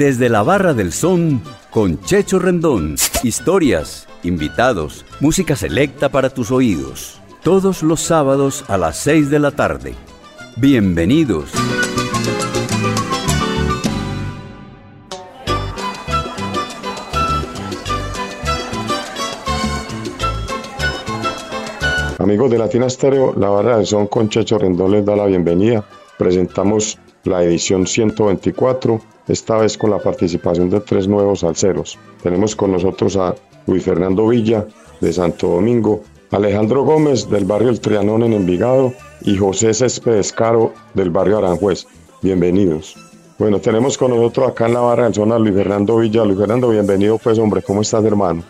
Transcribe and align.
Desde 0.00 0.30
la 0.30 0.42
Barra 0.42 0.72
del 0.72 0.94
Son 0.94 1.42
con 1.70 2.00
Checho 2.00 2.38
Rendón. 2.38 2.94
Historias, 3.22 4.08
invitados, 4.22 5.04
música 5.20 5.56
selecta 5.56 6.08
para 6.08 6.30
tus 6.30 6.50
oídos. 6.50 7.20
Todos 7.42 7.82
los 7.82 8.00
sábados 8.00 8.64
a 8.68 8.78
las 8.78 8.96
6 8.96 9.28
de 9.28 9.38
la 9.38 9.50
tarde. 9.50 9.92
Bienvenidos. 10.56 11.50
Amigos 22.18 22.50
de 22.50 22.56
Latina 22.56 22.86
Estéreo, 22.86 23.34
la 23.36 23.50
barra 23.50 23.76
del 23.76 23.86
son 23.86 24.06
con 24.06 24.30
Checho 24.30 24.56
Rendón 24.56 24.92
les 24.92 25.04
da 25.04 25.14
la 25.14 25.26
bienvenida. 25.26 25.84
Presentamos 26.16 26.98
la 27.24 27.44
edición 27.44 27.86
124, 27.86 28.98
esta 29.30 29.56
vez 29.58 29.78
con 29.78 29.90
la 29.90 29.98
participación 29.98 30.70
de 30.70 30.80
tres 30.80 31.06
nuevos 31.06 31.44
alceros. 31.44 31.98
Tenemos 32.22 32.56
con 32.56 32.72
nosotros 32.72 33.16
a 33.16 33.34
Luis 33.66 33.84
Fernando 33.84 34.26
Villa 34.28 34.66
de 35.00 35.12
Santo 35.12 35.48
Domingo, 35.48 36.02
Alejandro 36.30 36.82
Gómez 36.82 37.28
del 37.30 37.44
barrio 37.44 37.70
El 37.70 37.80
Trianón 37.80 38.22
en 38.22 38.32
Envigado 38.32 38.92
y 39.22 39.36
José 39.36 39.74
Céspedes 39.74 40.32
Caro 40.32 40.72
del 40.94 41.10
barrio 41.10 41.38
Aranjuez. 41.38 41.86
Bienvenidos. 42.22 42.96
Bueno, 43.38 43.58
tenemos 43.58 43.96
con 43.96 44.10
nosotros 44.10 44.50
acá 44.50 44.66
en 44.66 44.74
la 44.74 44.80
barra 44.80 45.04
del 45.04 45.14
zona 45.14 45.38
Luis 45.38 45.54
Fernando 45.54 45.96
Villa. 45.96 46.24
Luis 46.24 46.38
Fernando, 46.38 46.68
bienvenido 46.68 47.16
pues 47.18 47.38
hombre, 47.38 47.62
¿cómo 47.62 47.82
estás 47.82 48.04
hermano? 48.04 48.42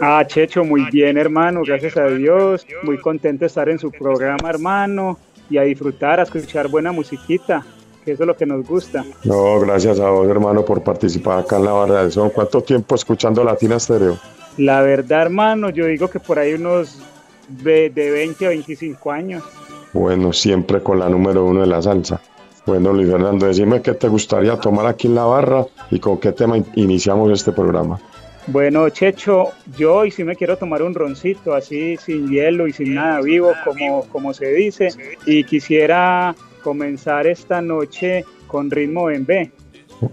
Ah, 0.00 0.22
Checho, 0.26 0.62
muy 0.62 0.84
bien, 0.92 1.16
hermano, 1.16 1.62
gracias 1.66 1.96
a 1.96 2.06
Dios. 2.06 2.66
Muy 2.82 2.98
contento 2.98 3.40
de 3.40 3.46
estar 3.46 3.68
en 3.68 3.78
su 3.78 3.90
programa, 3.90 4.50
hermano, 4.50 5.18
y 5.48 5.56
a 5.56 5.62
disfrutar, 5.62 6.20
a 6.20 6.24
escuchar 6.24 6.68
buena 6.68 6.92
musiquita, 6.92 7.64
que 8.06 8.12
eso 8.12 8.22
es 8.22 8.26
lo 8.28 8.36
que 8.36 8.46
nos 8.46 8.64
gusta. 8.64 9.04
No, 9.24 9.58
gracias 9.58 9.98
a 9.98 10.08
vos, 10.08 10.28
hermano, 10.28 10.64
por 10.64 10.80
participar 10.82 11.40
acá 11.40 11.56
en 11.56 11.64
la 11.64 11.72
barra 11.72 12.02
del 12.02 12.12
son. 12.12 12.30
¿Cuánto 12.30 12.62
tiempo 12.62 12.94
escuchando 12.94 13.42
Latina 13.42 13.80
Stereo? 13.80 14.16
La 14.58 14.80
verdad, 14.80 15.22
hermano, 15.22 15.70
yo 15.70 15.86
digo 15.86 16.08
que 16.08 16.20
por 16.20 16.38
ahí 16.38 16.54
unos 16.54 17.00
de, 17.48 17.90
de 17.90 18.12
20 18.12 18.46
a 18.46 18.48
25 18.50 19.10
años. 19.10 19.42
Bueno, 19.92 20.32
siempre 20.32 20.80
con 20.82 21.00
la 21.00 21.08
número 21.08 21.44
uno 21.44 21.62
de 21.62 21.66
la 21.66 21.82
salsa. 21.82 22.20
Bueno, 22.64 22.92
Luis 22.92 23.10
Fernando, 23.10 23.46
decime 23.46 23.82
qué 23.82 23.94
te 23.94 24.06
gustaría 24.06 24.56
tomar 24.56 24.86
aquí 24.86 25.08
en 25.08 25.16
la 25.16 25.24
barra 25.24 25.66
y 25.90 25.98
con 25.98 26.18
qué 26.18 26.30
tema 26.30 26.56
iniciamos 26.76 27.32
este 27.32 27.50
programa. 27.50 27.98
Bueno, 28.46 28.88
Checho, 28.90 29.48
yo 29.76 29.96
hoy 29.96 30.12
sí 30.12 30.22
me 30.22 30.36
quiero 30.36 30.56
tomar 30.56 30.80
un 30.82 30.94
roncito, 30.94 31.54
así 31.54 31.96
sin 31.96 32.30
hielo 32.30 32.68
y 32.68 32.72
sin 32.72 32.94
nada 32.94 33.20
vivo, 33.20 33.52
como, 33.64 34.04
como 34.04 34.32
se 34.32 34.52
dice, 34.52 34.90
y 35.26 35.42
quisiera 35.42 36.36
comenzar 36.66 37.28
esta 37.28 37.62
noche 37.62 38.24
con 38.48 38.68
ritmo 38.72 39.08
en 39.08 39.24
B. 39.24 39.52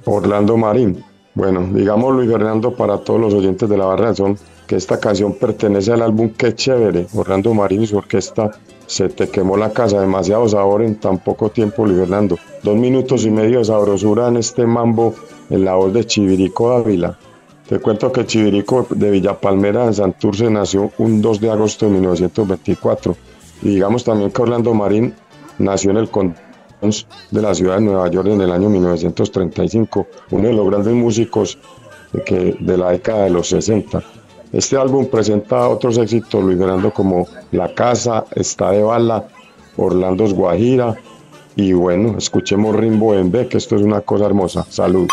Orlando 0.05 0.55
Marín. 0.55 1.03
Bueno, 1.33 1.67
digamos 1.73 2.13
Luis 2.13 2.29
Fernando 2.29 2.75
para 2.75 2.99
todos 2.99 3.19
los 3.19 3.33
oyentes 3.33 3.67
de 3.67 3.75
la 3.75 3.85
barra 3.85 4.09
del 4.09 4.15
son 4.15 4.37
que 4.67 4.75
esta 4.75 4.99
canción 4.99 5.33
pertenece 5.33 5.91
al 5.93 6.03
álbum 6.03 6.29
Qué 6.37 6.53
chévere, 6.53 7.07
Orlando 7.15 7.55
Marín 7.55 7.81
y 7.81 7.87
su 7.87 7.97
orquesta 7.97 8.51
Se 8.85 9.09
te 9.09 9.29
quemó 9.29 9.57
la 9.57 9.73
casa, 9.73 9.99
demasiado 9.99 10.47
sabor 10.47 10.83
en 10.83 10.99
tan 10.99 11.17
poco 11.17 11.49
tiempo, 11.49 11.87
Luis 11.87 12.01
Fernando. 12.01 12.37
Dos 12.61 12.77
minutos 12.77 13.25
y 13.25 13.31
medio 13.31 13.57
de 13.57 13.65
sabrosura 13.65 14.27
en 14.27 14.37
este 14.37 14.67
mambo 14.67 15.15
en 15.49 15.65
la 15.65 15.73
voz 15.73 15.91
de 15.91 16.05
Chivirico 16.05 16.69
Dávila. 16.69 17.17
Te 17.67 17.79
cuento 17.79 18.11
que 18.11 18.27
Chivirico 18.27 18.85
de 18.91 19.09
Villa 19.09 19.39
Palmera 19.39 19.85
en 19.85 19.95
Santurce 19.95 20.51
nació 20.51 20.91
un 20.99 21.19
2 21.19 21.39
de 21.39 21.49
agosto 21.49 21.87
de 21.87 21.93
1924. 21.93 23.17
Y 23.63 23.69
digamos 23.69 24.03
también 24.03 24.29
que 24.29 24.41
Orlando 24.41 24.73
Marín 24.75 25.15
nació 25.57 25.91
en 25.91 25.97
el 25.97 26.09
condado 26.09 26.43
de 27.31 27.41
la 27.41 27.55
ciudad 27.55 27.75
de 27.75 27.81
Nueva 27.81 28.09
York 28.09 28.27
en 28.27 28.41
el 28.41 28.51
año 28.51 28.69
1935, 28.69 30.07
uno 30.31 30.47
de 30.47 30.53
los 30.53 30.69
grandes 30.69 30.93
músicos 30.93 31.57
de 32.11 32.77
la 32.77 32.91
década 32.91 33.23
de 33.23 33.29
los 33.29 33.47
60. 33.47 34.03
Este 34.51 34.77
álbum 34.77 35.07
presenta 35.07 35.67
otros 35.67 35.97
éxitos, 35.97 36.43
Luis 36.43 36.57
Fernando, 36.57 36.93
como 36.93 37.27
La 37.51 37.73
Casa, 37.73 38.25
Está 38.35 38.71
de 38.71 38.83
Bala, 38.83 39.27
Orlando's 39.77 40.33
Guajira, 40.33 40.95
y 41.55 41.73
bueno, 41.73 42.17
escuchemos 42.17 42.75
Rimbo 42.75 43.15
en 43.15 43.31
B, 43.31 43.47
que 43.47 43.57
esto 43.57 43.75
es 43.75 43.81
una 43.81 44.01
cosa 44.01 44.25
hermosa. 44.25 44.65
Salud. 44.69 45.07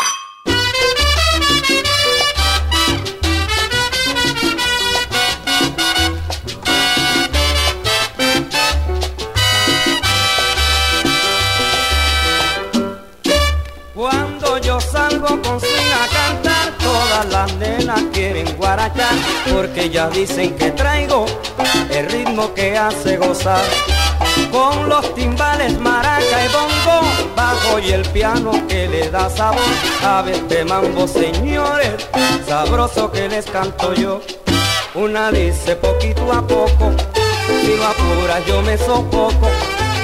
Porque 19.49 19.89
ya 19.89 20.09
dicen 20.09 20.55
que 20.55 20.71
traigo 20.71 21.25
el 21.89 22.09
ritmo 22.09 22.53
que 22.53 22.77
hace 22.77 23.17
gozar. 23.17 23.63
Con 24.51 24.89
los 24.89 25.13
timbales, 25.15 25.79
maraca 25.79 26.45
y 26.45 26.47
bongo, 26.49 27.07
bajo 27.35 27.79
y 27.79 27.91
el 27.91 28.03
piano 28.09 28.51
que 28.67 28.87
le 28.87 29.09
da 29.09 29.29
sabor 29.29 29.61
a 30.03 30.23
este 30.29 30.65
mambo, 30.65 31.07
señores, 31.07 32.07
sabroso 32.47 33.11
que 33.11 33.27
les 33.29 33.45
canto 33.45 33.93
yo. 33.93 34.21
Una 34.93 35.31
dice 35.31 35.75
poquito 35.75 36.31
a 36.31 36.45
poco, 36.45 36.91
si 37.61 37.77
lo 37.77 37.87
apuras 37.87 38.45
yo 38.45 38.61
me 38.61 38.77
sofoco, 38.77 39.49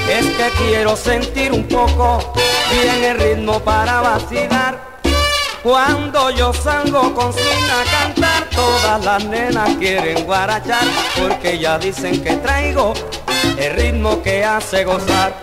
es 0.09 0.25
que 0.25 0.49
quiero 0.63 0.95
sentir 0.95 1.51
un 1.51 1.67
poco 1.67 2.33
bien 2.71 3.03
el 3.03 3.19
ritmo 3.19 3.59
para 3.59 4.01
vacilar. 4.01 4.96
Cuando 5.67 6.29
yo 6.29 6.53
salgo 6.53 7.13
con 7.13 7.33
swing 7.33 7.69
a 7.69 7.83
cantar, 7.91 8.49
todas 8.51 9.03
las 9.03 9.25
nenas 9.25 9.75
quieren 9.75 10.23
guarachar, 10.23 10.85
porque 11.19 11.59
ya 11.59 11.77
dicen 11.77 12.23
que 12.23 12.37
traigo 12.37 12.93
el 13.57 13.75
ritmo 13.75 14.23
que 14.23 14.45
hace 14.45 14.85
gozar. 14.85 15.33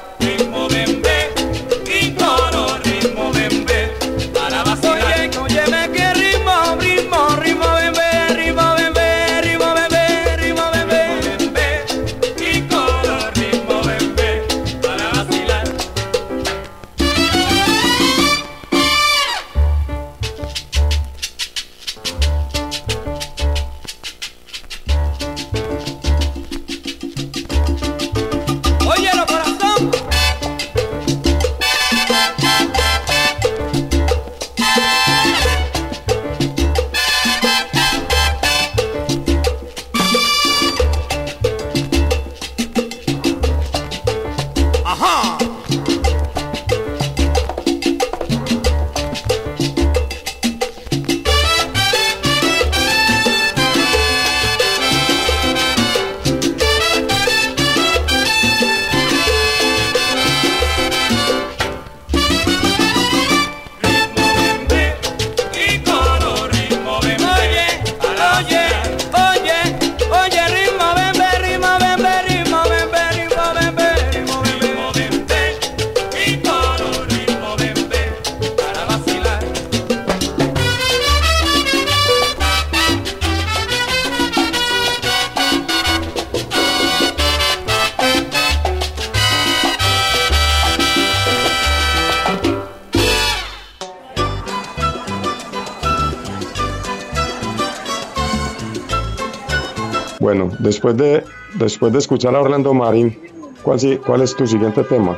Después 100.84 100.97
de, 100.97 101.25
después 101.59 101.92
de 101.92 101.98
escuchar 101.98 102.34
a 102.34 102.42
Orlando 102.42 102.75
Marín, 102.75 103.16
¿cuál, 103.63 103.81
si- 103.81 103.97
¿cuál 103.97 104.21
es 104.22 104.34
tu 104.36 104.47
siguiente 104.47 104.84
tema? 104.84 105.16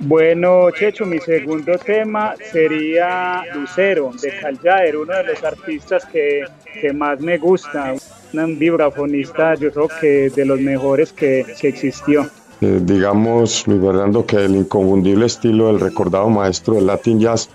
Bueno, 0.00 0.70
Checho, 0.70 1.06
mi 1.06 1.18
segundo 1.18 1.76
tema 1.78 2.34
sería 2.52 3.42
Lucero 3.54 4.12
de 4.22 4.32
Caljaer, 4.40 4.96
uno 4.96 5.16
de 5.16 5.24
los 5.24 5.42
artistas 5.42 6.04
que, 6.06 6.44
que 6.80 6.92
más 6.92 7.20
me 7.20 7.38
gusta, 7.38 7.94
un 8.32 8.58
vibrafonista, 8.58 9.54
yo 9.54 9.72
creo 9.72 9.88
que 10.00 10.30
de 10.30 10.44
los 10.44 10.60
mejores 10.60 11.12
que, 11.12 11.44
que 11.60 11.68
existió. 11.68 12.28
Eh, 12.60 12.78
digamos, 12.82 13.66
Luis 13.66 13.80
Fernando, 13.80 14.24
que 14.26 14.36
el 14.36 14.54
inconfundible 14.56 15.26
estilo 15.26 15.68
del 15.68 15.80
recordado 15.80 16.28
maestro 16.28 16.74
del 16.74 16.86
Latin 16.86 17.18
Jazz, 17.18 17.48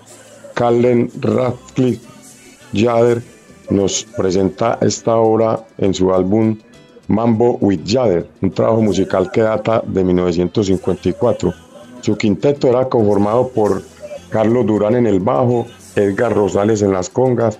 Callen 0.54 1.10
Radcliffe 1.20 2.04
Jader, 2.74 3.22
nos 3.70 4.04
presenta 4.16 4.76
esta 4.82 5.16
obra 5.16 5.60
en 5.78 5.94
su 5.94 6.12
álbum 6.12 6.58
Mambo 7.08 7.58
with 7.60 7.80
Jader, 7.86 8.26
un 8.40 8.50
trabajo 8.50 8.82
musical 8.82 9.30
que 9.30 9.42
data 9.42 9.82
de 9.86 10.04
1954. 10.04 11.52
Su 12.00 12.16
quinteto 12.16 12.68
era 12.68 12.88
conformado 12.88 13.48
por 13.48 13.82
Carlos 14.30 14.66
Durán 14.66 14.94
en 14.96 15.06
el 15.06 15.20
bajo, 15.20 15.66
Edgar 15.96 16.34
Rosales 16.34 16.82
en 16.82 16.92
las 16.92 17.08
congas, 17.08 17.58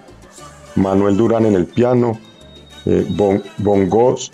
Manuel 0.74 1.16
Durán 1.16 1.46
en 1.46 1.54
el 1.54 1.66
piano, 1.66 2.18
eh, 2.86 3.06
bongos, 3.58 4.32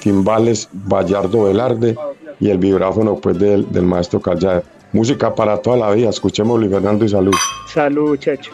timbales, 0.00 0.68
Bayardo 0.72 1.44
Velarde 1.44 1.96
y 2.40 2.50
el 2.50 2.58
vibráfono 2.58 3.16
pues, 3.16 3.38
del, 3.38 3.66
maestro 3.82 4.20
Callar. 4.20 4.64
Música 4.92 5.34
para 5.34 5.58
toda 5.58 5.76
la 5.76 5.90
vida. 5.92 6.10
Escuchemos 6.10 6.58
Luis 6.58 6.72
Fernando 6.72 7.04
y 7.04 7.08
salud. 7.08 7.34
Salud, 7.68 8.18
Checho. 8.18 8.50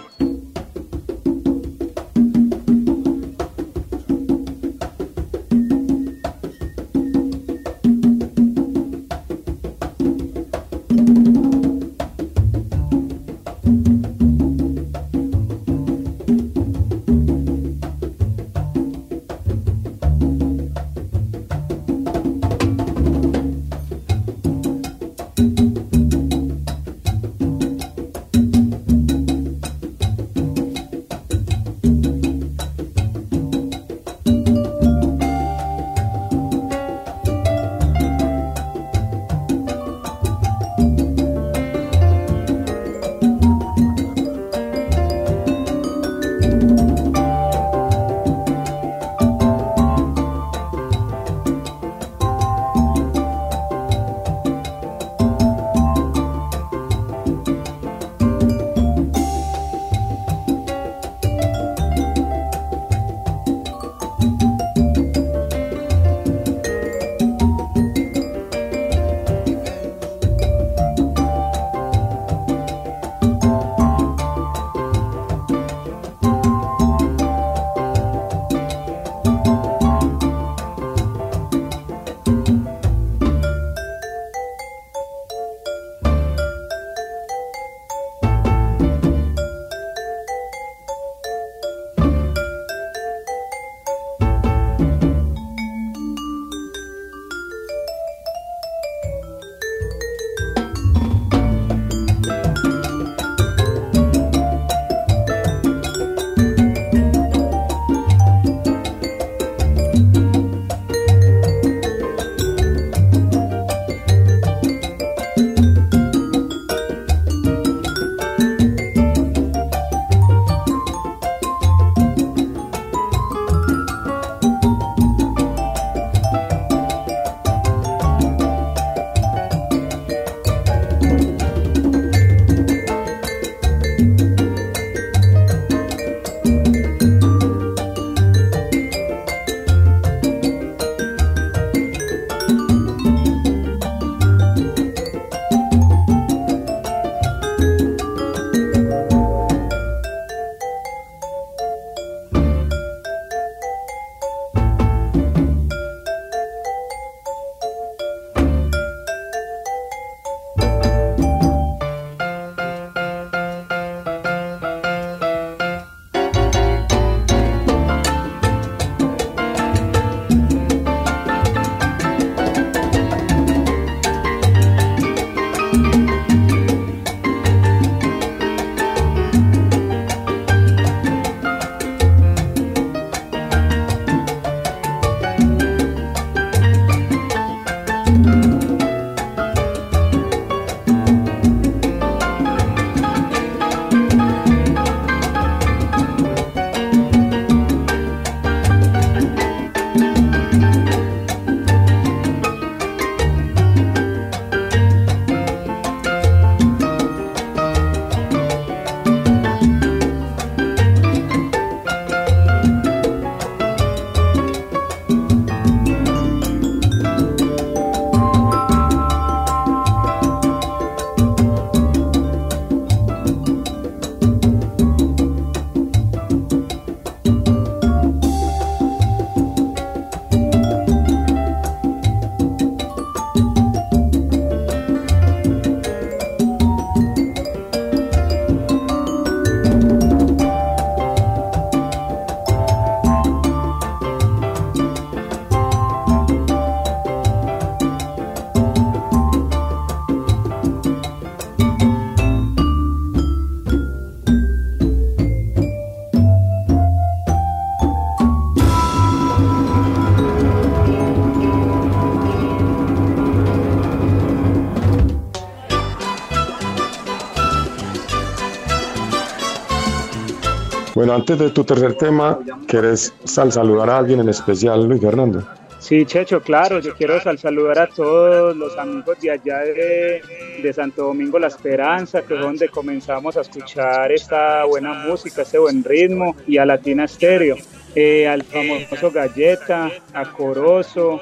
Bueno, 271.06 271.20
antes 271.20 271.39
de 271.39 271.51
tu 271.51 271.63
tercer 271.63 271.94
tema, 271.94 272.36
¿quieres 272.67 273.15
saludar 273.22 273.91
a 273.91 273.98
alguien 273.98 274.19
en 274.19 274.29
especial, 274.29 274.89
Luis 274.89 275.01
Fernando? 275.01 275.46
Sí, 275.79 276.05
Checho, 276.05 276.41
claro, 276.41 276.81
yo 276.81 276.96
quiero 276.96 277.20
saludar 277.20 277.79
a 277.79 277.86
todos 277.86 278.56
los 278.56 278.77
amigos 278.77 279.17
de 279.20 279.31
allá 279.31 279.58
de, 279.58 280.72
Santo 280.75 281.05
Domingo 281.05 281.39
La 281.39 281.46
Esperanza, 281.46 282.22
que 282.22 282.34
es 282.34 282.41
donde 282.41 282.69
comenzamos 282.70 283.36
a 283.36 283.43
escuchar 283.43 284.10
esta 284.10 284.65
buena 284.65 284.94
música, 284.94 285.43
este 285.43 285.60
buen 285.60 285.84
ritmo, 285.84 286.34
y 286.48 286.58
a 286.58 286.67
Latina 286.67 287.06
Stereo, 287.06 287.55
eh, 287.94 288.27
al 288.27 288.43
famoso 288.43 289.13
Galleta, 289.13 289.93
a 290.13 290.32
Corozo, 290.32 291.20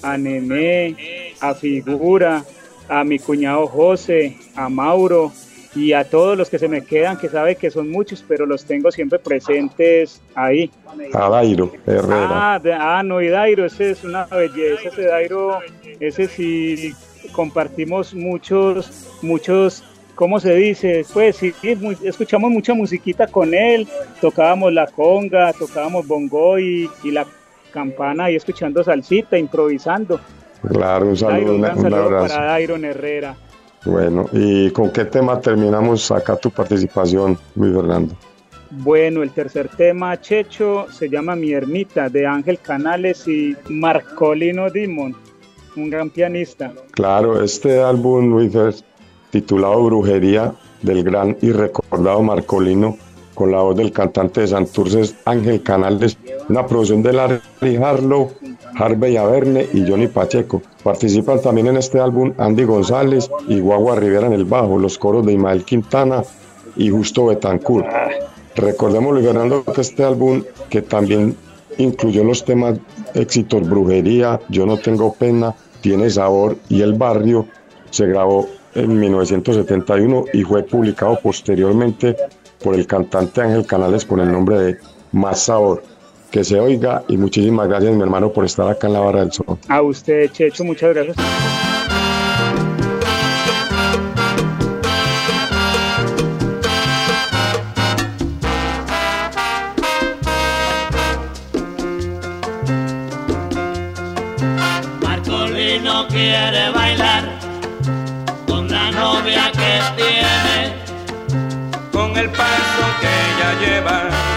a 0.00 0.16
Nené, 0.16 1.34
a 1.40 1.54
Figura, 1.54 2.44
a 2.88 3.02
mi 3.02 3.18
cuñado 3.18 3.66
José, 3.66 4.36
a 4.54 4.68
Mauro, 4.68 5.32
y 5.74 5.92
a 5.92 6.04
todos 6.04 6.38
los 6.38 6.48
que 6.48 6.58
se 6.58 6.68
me 6.68 6.84
quedan, 6.84 7.18
que 7.18 7.28
sabe 7.28 7.56
que 7.56 7.70
son 7.70 7.90
muchos, 7.90 8.24
pero 8.26 8.46
los 8.46 8.64
tengo 8.64 8.90
siempre 8.92 9.18
presentes 9.18 10.20
ahí. 10.34 10.70
A 11.12 11.28
Dairo 11.28 11.72
Herrera. 11.86 12.54
Ah, 12.54 12.60
ah, 12.78 13.02
no, 13.04 13.20
y 13.20 13.28
Dairo, 13.28 13.64
ese 13.64 13.90
es 13.90 14.04
una 14.04 14.26
belleza, 14.26 14.88
ese 14.88 15.02
Dairo, 15.06 15.58
ese 15.98 16.28
sí 16.28 16.94
compartimos 17.32 18.14
muchos, 18.14 19.08
muchos, 19.22 19.82
¿cómo 20.14 20.38
se 20.38 20.54
dice? 20.54 21.04
Pues 21.12 21.36
sí, 21.36 21.52
escuchamos 22.04 22.50
mucha 22.50 22.74
musiquita 22.74 23.26
con 23.26 23.52
él, 23.52 23.88
tocábamos 24.20 24.72
la 24.72 24.86
conga, 24.86 25.52
tocábamos 25.52 26.06
bongo 26.06 26.58
y, 26.58 26.88
la 27.04 27.26
campana 27.72 28.30
y 28.30 28.36
escuchando 28.36 28.84
salsita, 28.84 29.36
improvisando. 29.36 30.20
Claro, 30.68 31.08
un 31.08 31.16
saludo, 31.16 31.56
un, 31.56 31.64
abrazo. 31.64 32.34
para 32.34 32.46
Dairo 32.46 32.76
Herrera. 32.76 33.36
Bueno, 33.84 34.26
¿y 34.32 34.70
con 34.70 34.90
qué 34.90 35.04
tema 35.04 35.40
terminamos 35.40 36.10
acá 36.10 36.36
tu 36.36 36.50
participación, 36.50 37.38
Luis 37.54 37.74
Fernando? 37.74 38.14
Bueno, 38.70 39.22
el 39.22 39.30
tercer 39.30 39.68
tema, 39.68 40.20
Checho, 40.20 40.86
se 40.90 41.08
llama 41.08 41.36
Mi 41.36 41.52
Ermita, 41.52 42.08
de 42.08 42.26
Ángel 42.26 42.58
Canales 42.58 43.28
y 43.28 43.54
Marcolino 43.68 44.70
Dimon, 44.70 45.14
un 45.76 45.90
gran 45.90 46.10
pianista. 46.10 46.72
Claro, 46.92 47.42
este 47.42 47.80
álbum, 47.80 48.30
Luis, 48.30 48.84
titulado 49.30 49.84
Brujería, 49.84 50.54
del 50.82 51.04
gran 51.04 51.36
y 51.40 51.52
recordado 51.52 52.22
Marcolino, 52.22 52.96
con 53.34 53.52
la 53.52 53.58
voz 53.58 53.76
del 53.76 53.92
cantante 53.92 54.42
de 54.42 54.48
Santurces, 54.48 55.14
Ángel 55.24 55.62
Canales, 55.62 56.16
una 56.48 56.66
producción 56.66 57.02
de 57.02 57.12
Larry 57.12 57.76
Harlow, 57.76 58.32
Harvey 58.76 59.16
Averne 59.16 59.66
y 59.72 59.88
Johnny 59.88 60.08
Pacheco. 60.08 60.62
Participan 60.84 61.40
también 61.40 61.68
en 61.68 61.78
este 61.78 61.98
álbum 61.98 62.34
Andy 62.36 62.64
González 62.64 63.30
y 63.48 63.58
Guagua 63.58 63.96
Rivera 63.96 64.26
en 64.26 64.34
el 64.34 64.44
bajo, 64.44 64.78
los 64.78 64.98
coros 64.98 65.24
de 65.24 65.32
Imael 65.32 65.64
Quintana 65.64 66.22
y 66.76 66.90
Justo 66.90 67.24
Betancourt. 67.24 67.86
Recordemos, 68.54 69.14
Luis 69.14 69.26
Fernando, 69.26 69.64
que 69.64 69.80
este 69.80 70.04
álbum, 70.04 70.44
que 70.68 70.82
también 70.82 71.34
incluyó 71.78 72.22
los 72.22 72.44
temas 72.44 72.78
éxitos 73.14 73.66
Brujería, 73.66 74.38
Yo 74.50 74.66
no 74.66 74.76
tengo 74.76 75.14
pena, 75.14 75.54
Tiene 75.80 76.10
sabor 76.10 76.56
y 76.68 76.82
El 76.82 76.92
barrio, 76.92 77.46
se 77.90 78.06
grabó 78.06 78.46
en 78.74 79.00
1971 79.00 80.26
y 80.34 80.42
fue 80.42 80.64
publicado 80.64 81.18
posteriormente 81.22 82.14
por 82.62 82.74
el 82.74 82.86
cantante 82.86 83.40
Ángel 83.40 83.66
Canales 83.66 84.04
con 84.04 84.20
el 84.20 84.30
nombre 84.30 84.58
de 84.58 84.76
Más 85.12 85.44
Sabor. 85.44 85.82
Que 86.34 86.42
se 86.42 86.58
oiga 86.58 87.04
y 87.06 87.16
muchísimas 87.16 87.68
gracias 87.68 87.94
mi 87.94 88.02
hermano 88.02 88.32
por 88.32 88.44
estar 88.44 88.68
acá 88.68 88.88
en 88.88 88.94
la 88.94 88.98
barra 88.98 89.20
del 89.20 89.30
sol. 89.30 89.56
A 89.68 89.80
usted, 89.80 90.32
Checho, 90.32 90.64
muchas 90.64 90.92
gracias. 90.92 91.16
Marcolino 105.00 106.08
quiere 106.08 106.70
bailar 106.70 107.28
con 108.48 108.68
la 108.68 108.90
novia 108.90 109.52
que 109.52 110.02
tiene 110.02 110.74
el 112.16 112.30
paso 112.30 112.86
que 113.00 113.06
ella 113.06 113.60
lleva. 113.60 114.33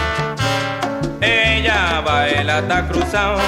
Hasta 2.58 2.88
cruzado. 2.88 3.38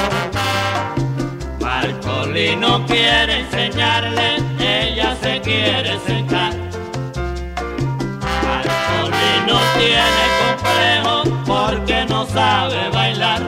Marcolino 1.58 2.86
quiere 2.86 3.40
enseñarle, 3.40 4.36
ella 4.60 5.16
se 5.20 5.40
quiere 5.40 5.98
sentar. 6.06 6.52
Marcolino 8.46 9.58
tiene 9.80 10.24
complejo 10.40 11.42
porque 11.44 12.06
no 12.08 12.24
sabe 12.26 12.88
bailar. 12.90 13.39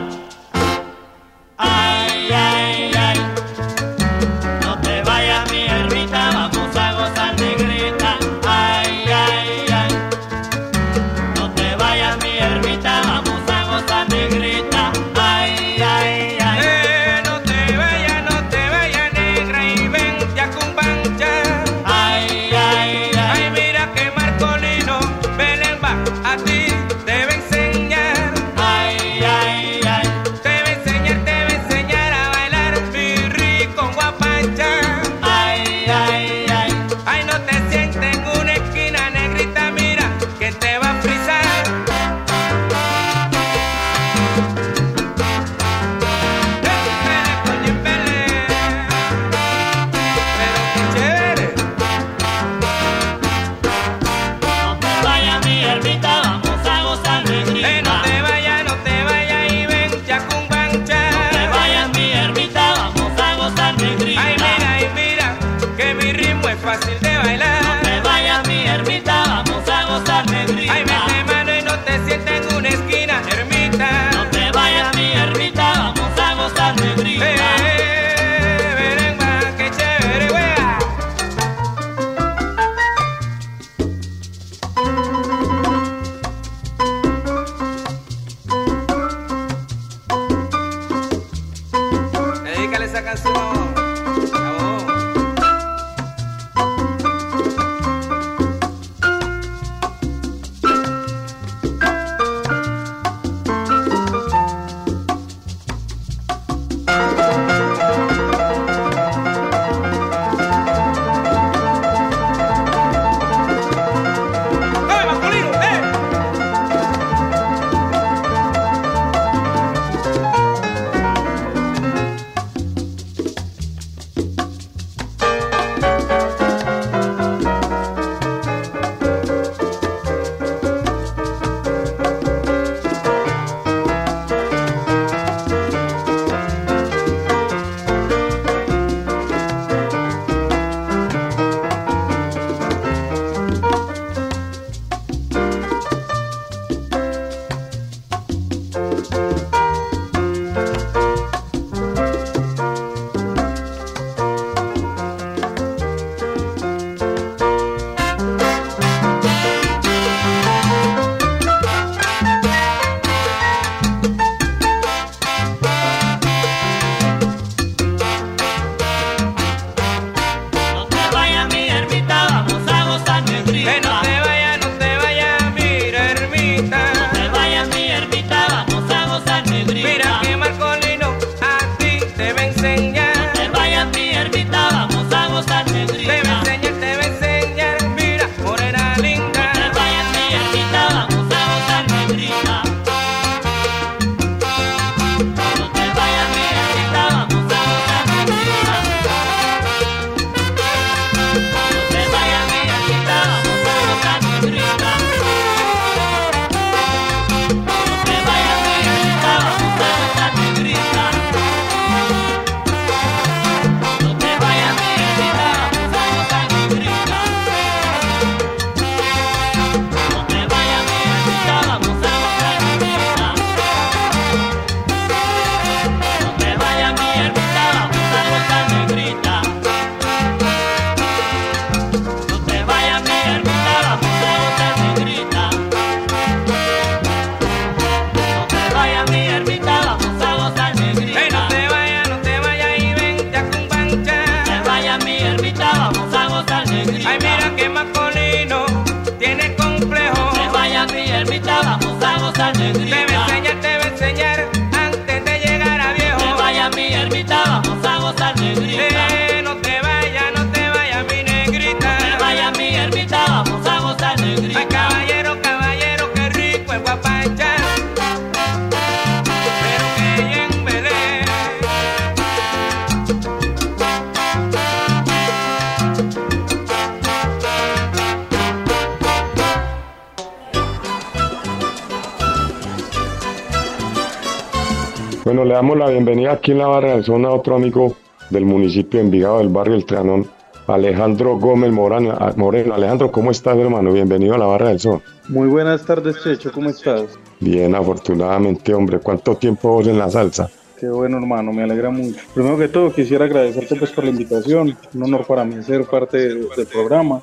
Damos 285.62 285.78
la 285.78 285.90
bienvenida 285.90 286.32
aquí 286.32 286.50
en 286.50 286.58
la 286.58 286.66
barra 286.66 286.90
del 286.90 287.04
zona 287.04 287.28
a 287.28 287.34
otro 287.34 287.54
amigo 287.54 287.94
del 288.30 288.44
municipio 288.44 288.98
de 288.98 289.06
Envigado 289.06 289.38
del 289.38 289.48
barrio 289.48 289.76
El 289.76 289.84
Trianón, 289.84 290.26
Alejandro 290.66 291.38
Gómez 291.38 291.70
Morano. 291.70 292.18
Moreno. 292.34 292.74
Alejandro, 292.74 293.12
¿cómo 293.12 293.30
estás, 293.30 293.56
hermano? 293.56 293.92
Bienvenido 293.92 294.34
a 294.34 294.38
la 294.38 294.46
barra 294.46 294.70
del 294.70 294.80
sol. 294.80 295.00
Muy 295.28 295.46
buenas 295.46 295.86
tardes, 295.86 296.20
Checho, 296.20 296.50
¿cómo 296.50 296.68
estás? 296.68 297.16
Bien, 297.38 297.76
afortunadamente, 297.76 298.74
hombre. 298.74 298.98
¿Cuánto 298.98 299.36
tiempo 299.36 299.68
vos 299.68 299.86
en 299.86 300.00
la 300.00 300.10
salsa? 300.10 300.50
Qué 300.80 300.88
bueno, 300.88 301.18
hermano, 301.18 301.52
me 301.52 301.62
alegra 301.62 301.90
mucho. 301.90 302.18
Primero 302.34 302.58
que 302.58 302.66
todo, 302.66 302.92
quisiera 302.92 303.26
agradecerte 303.26 303.76
pues, 303.76 303.92
por 303.92 304.02
la 304.02 304.10
invitación. 304.10 304.76
Un 304.92 305.02
honor 305.04 305.24
para 305.24 305.44
mí 305.44 305.62
ser 305.62 305.84
parte 305.84 306.18
del 306.18 306.66
programa. 306.72 307.22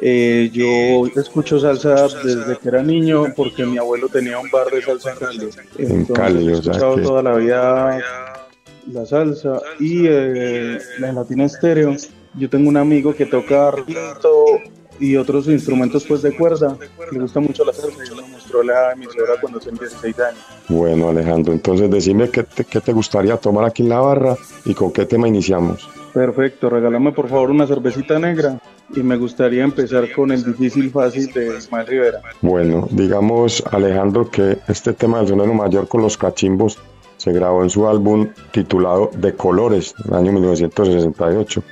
Eh, 0.00 0.50
yo 0.52 1.06
escucho 1.20 1.58
salsa 1.58 2.06
desde 2.22 2.56
que 2.58 2.68
era 2.68 2.82
niño 2.82 3.24
porque 3.34 3.66
mi 3.66 3.78
abuelo 3.78 4.08
tenía 4.08 4.38
un 4.38 4.48
bar 4.48 4.70
de 4.70 4.80
salsa 4.80 5.10
en 5.12 5.18
Cali. 5.18 5.48
en 5.78 6.04
Cali, 6.04 6.48
he 6.48 6.52
escuchado 6.52 7.00
toda 7.00 7.22
la 7.22 7.34
vida 7.36 8.00
la 8.92 9.04
salsa 9.04 9.60
y 9.80 10.06
eh, 10.06 10.78
la 11.00 11.12
Latina 11.12 11.44
Estéreo. 11.44 11.96
Yo 12.34 12.48
tengo 12.48 12.68
un 12.68 12.76
amigo 12.76 13.14
que 13.14 13.26
toca 13.26 13.72
rito 13.72 14.60
y 15.00 15.16
otros 15.16 15.48
instrumentos 15.48 16.04
pues 16.04 16.22
de 16.22 16.34
cuerda. 16.36 16.76
Le 17.10 17.18
gusta 17.18 17.40
mucho 17.40 17.64
la 17.64 17.72
salsa 17.72 18.04
y 18.04 18.14
me 18.14 18.28
mostró 18.28 18.62
la 18.62 18.92
emisora 18.92 19.34
cuando 19.40 19.58
tenía 19.58 19.80
16 19.80 20.20
años. 20.20 20.40
Bueno, 20.68 21.08
Alejandro, 21.08 21.52
entonces 21.52 21.90
decime 21.90 22.30
qué 22.30 22.44
te, 22.44 22.64
qué 22.64 22.80
te 22.80 22.92
gustaría 22.92 23.36
tomar 23.36 23.64
aquí 23.64 23.82
en 23.82 23.88
la 23.88 23.98
barra 23.98 24.36
y 24.64 24.74
con 24.74 24.92
qué 24.92 25.06
tema 25.06 25.26
iniciamos. 25.26 25.88
Perfecto, 26.14 26.70
regálame 26.70 27.12
por 27.12 27.28
favor 27.28 27.50
una 27.50 27.66
cervecita 27.66 28.18
negra 28.18 28.60
y 28.94 29.02
me 29.02 29.16
gustaría 29.16 29.64
empezar 29.64 30.10
con 30.12 30.32
el 30.32 30.44
difícil 30.44 30.90
fácil 30.90 31.30
de 31.32 31.58
Ismael 31.58 31.86
Rivera. 31.86 32.22
Bueno, 32.40 32.88
digamos 32.90 33.62
Alejandro 33.70 34.30
que 34.30 34.58
este 34.68 34.92
tema 34.92 35.18
del 35.18 35.28
sonero 35.28 35.54
mayor 35.54 35.88
con 35.88 36.02
los 36.02 36.16
cachimbos 36.16 36.78
se 37.18 37.32
grabó 37.32 37.62
en 37.62 37.70
su 37.70 37.86
álbum 37.86 38.28
titulado 38.52 39.10
De 39.16 39.34
Colores, 39.34 39.94
en 40.04 40.12
el 40.12 40.18
año 40.18 40.32
1968. 40.32 41.62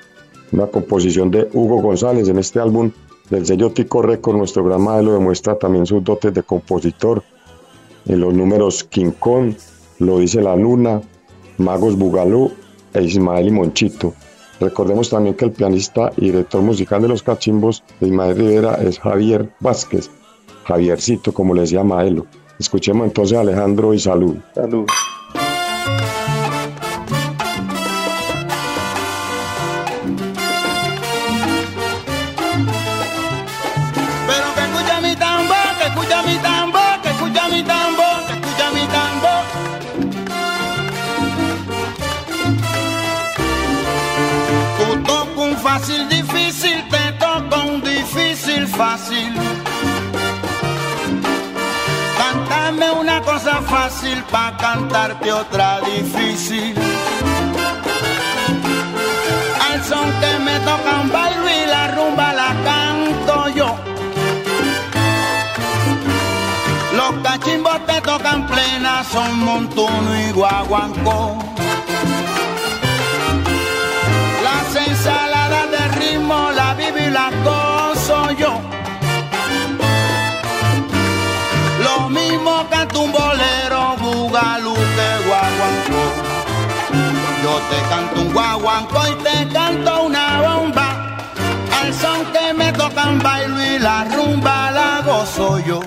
Una 0.52 0.66
composición 0.66 1.31
de 1.31 1.48
Hugo 1.52 1.81
González. 1.81 2.29
En 2.29 2.38
este 2.38 2.61
álbum 2.61 2.90
del 3.31 3.46
sello 3.46 3.70
Tico 3.70 4.02
Record, 4.02 4.37
nuestro 4.37 4.64
gran 4.64 4.83
modelo 4.83 5.12
demuestra 5.12 5.57
también 5.57 5.87
sus 5.87 6.02
dotes 6.02 6.35
de 6.35 6.42
compositor. 6.42 7.22
En 8.07 8.20
los 8.20 8.35
números 8.35 8.85
King 8.85 9.12
Lo 9.98 10.18
dice 10.18 10.40
la 10.40 10.57
Luna, 10.57 11.00
Magos 11.59 11.96
Bugalú 11.96 12.52
e 12.92 13.02
Ismael 13.02 13.48
y 13.48 13.50
Monchito. 13.50 14.14
Recordemos 14.61 15.11
también 15.11 15.35
que 15.35 15.45
el 15.45 15.53
pianista 15.53 16.12
y 16.16 16.27
director 16.27 16.62
musical 16.62 17.03
de 17.03 17.09
los 17.09 17.23
cachimbos 17.23 17.85
de 18.01 18.09
Ismael 18.09 18.37
Rivera 18.37 18.75
es 18.77 18.99
Javier 18.99 19.51
Vázquez, 19.61 20.11
Javiercito, 20.64 21.33
como 21.33 21.55
le 21.55 21.62
decía 21.62 21.85
Maelo. 21.85 22.27
Escuchemos 22.59 23.07
entonces 23.07 23.37
a 23.37 23.42
Alejandro 23.42 23.92
y 23.92 23.99
salud. 23.99 24.37
Salud. 24.55 24.87
Difícil, 46.37 46.88
te 46.88 47.12
toco 47.12 47.61
un 47.66 47.83
difícil 47.83 48.66
fácil. 48.66 49.33
Cántame 52.18 52.90
una 52.90 53.20
cosa 53.22 53.62
fácil 53.62 54.22
pa' 54.31 54.57
cantarte 54.57 55.33
otra 55.33 55.81
difícil. 55.81 56.75
Al 59.68 59.85
son 59.85 60.09
que 60.20 60.38
me 60.46 60.59
toca 60.61 61.01
un 61.03 61.11
baile 61.12 61.64
y 61.64 61.66
la 61.66 61.88
rumba 61.88 62.33
la 62.33 62.51
canto 62.64 63.49
yo. 63.59 63.77
Los 66.96 67.12
cachimbos 67.22 67.87
te 67.87 68.01
tocan 68.01 68.46
plena, 68.46 69.05
son 69.05 69.38
montuno 69.44 70.20
y 70.29 70.33
guaguancó. 70.33 71.57
Ritmo 76.27 76.51
la 76.51 76.75
vivo 76.75 76.99
y 76.99 77.11
la 77.11 77.31
gozo 77.45 78.31
yo. 78.33 78.61
Lo 81.85 82.09
mismo 82.09 82.67
canta 82.69 82.99
un 82.99 83.12
bolero, 83.12 83.97
bugalú 84.01 84.75
que 84.75 85.09
guaguancó. 85.27 86.05
Yo 87.43 87.61
te 87.71 87.89
canto 87.89 88.21
un 88.23 88.33
guaguancó 88.33 89.03
y 89.09 89.15
te 89.23 89.53
canto 89.53 90.03
una 90.03 90.41
bomba. 90.41 91.17
Al 91.81 91.95
son 91.95 92.25
que 92.33 92.53
me 92.55 92.73
tocan 92.73 93.19
bailo 93.21 93.62
y 93.62 93.79
la 93.79 94.05
rumba 94.05 94.71
la 94.73 95.03
gozo 95.05 95.59
yo. 95.61 95.81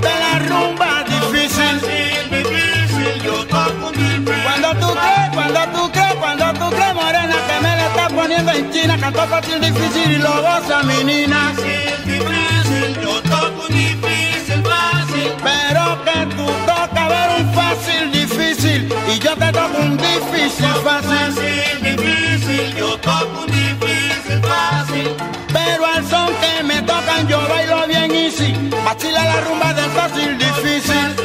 Vive 0.00 0.10
la 0.20 0.38
rumba 0.38 1.02
difícil. 1.08 1.80
difícil, 2.30 3.20
yo 3.24 3.44
toco 3.46 3.90
difícil. 3.90 4.42
Cuando 4.44 4.70
tú 4.76 4.94
crees, 4.94 5.30
cuando 5.34 5.60
tú 5.74 5.90
crees, 5.90 6.14
cuando 6.14 6.52
tú 6.52 6.70
crees, 6.70 6.94
morena, 6.94 7.36
que 7.48 7.60
me 7.60 7.76
la 7.76 7.86
estás 7.88 8.12
poniendo 8.12 8.52
en 8.52 8.70
China, 8.70 8.96
canto 8.96 9.26
fácil, 9.26 9.60
difícil 9.60 10.12
y 10.12 10.18
lo 10.18 10.40
goza 10.40 10.84
mi 10.84 11.02
nina. 11.02 11.52
difícil, 12.04 13.00
yo 13.02 13.20
toco 13.22 13.66
difícil, 13.70 14.62
fácil. 14.62 15.32
Pero 15.42 15.98
que 16.04 16.26
tú 16.36 16.46
tocas 16.64 17.08
ver 17.08 17.30
un 17.40 17.54
fácil, 17.54 18.12
difícil, 18.12 18.94
y 19.12 19.18
yo 19.18 19.36
te 19.36 19.50
toco 19.50 19.78
un 19.78 19.96
difícil, 19.96 20.74
fácil. 20.84 21.82
difícil, 21.82 22.74
yo 22.76 22.96
toco 22.98 23.40
un 23.40 23.46
difícil, 23.46 24.40
fácil. 24.42 25.16
Pero 25.52 25.86
al 25.86 26.06
son 26.06 26.30
que 26.40 26.62
me 26.62 26.82
tocan 26.82 27.26
yo 27.26 27.47
easy, 28.28 28.52
Bachila 28.84 29.24
la 29.24 29.40
rumba 29.40 29.72
del 29.74 29.90
fácil, 29.90 30.38
difícil. 30.38 31.16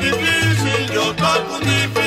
difícil, 0.00 0.94
yo 0.94 1.14
toco 1.14 1.54
un 1.56 1.60
difícil, 1.60 2.01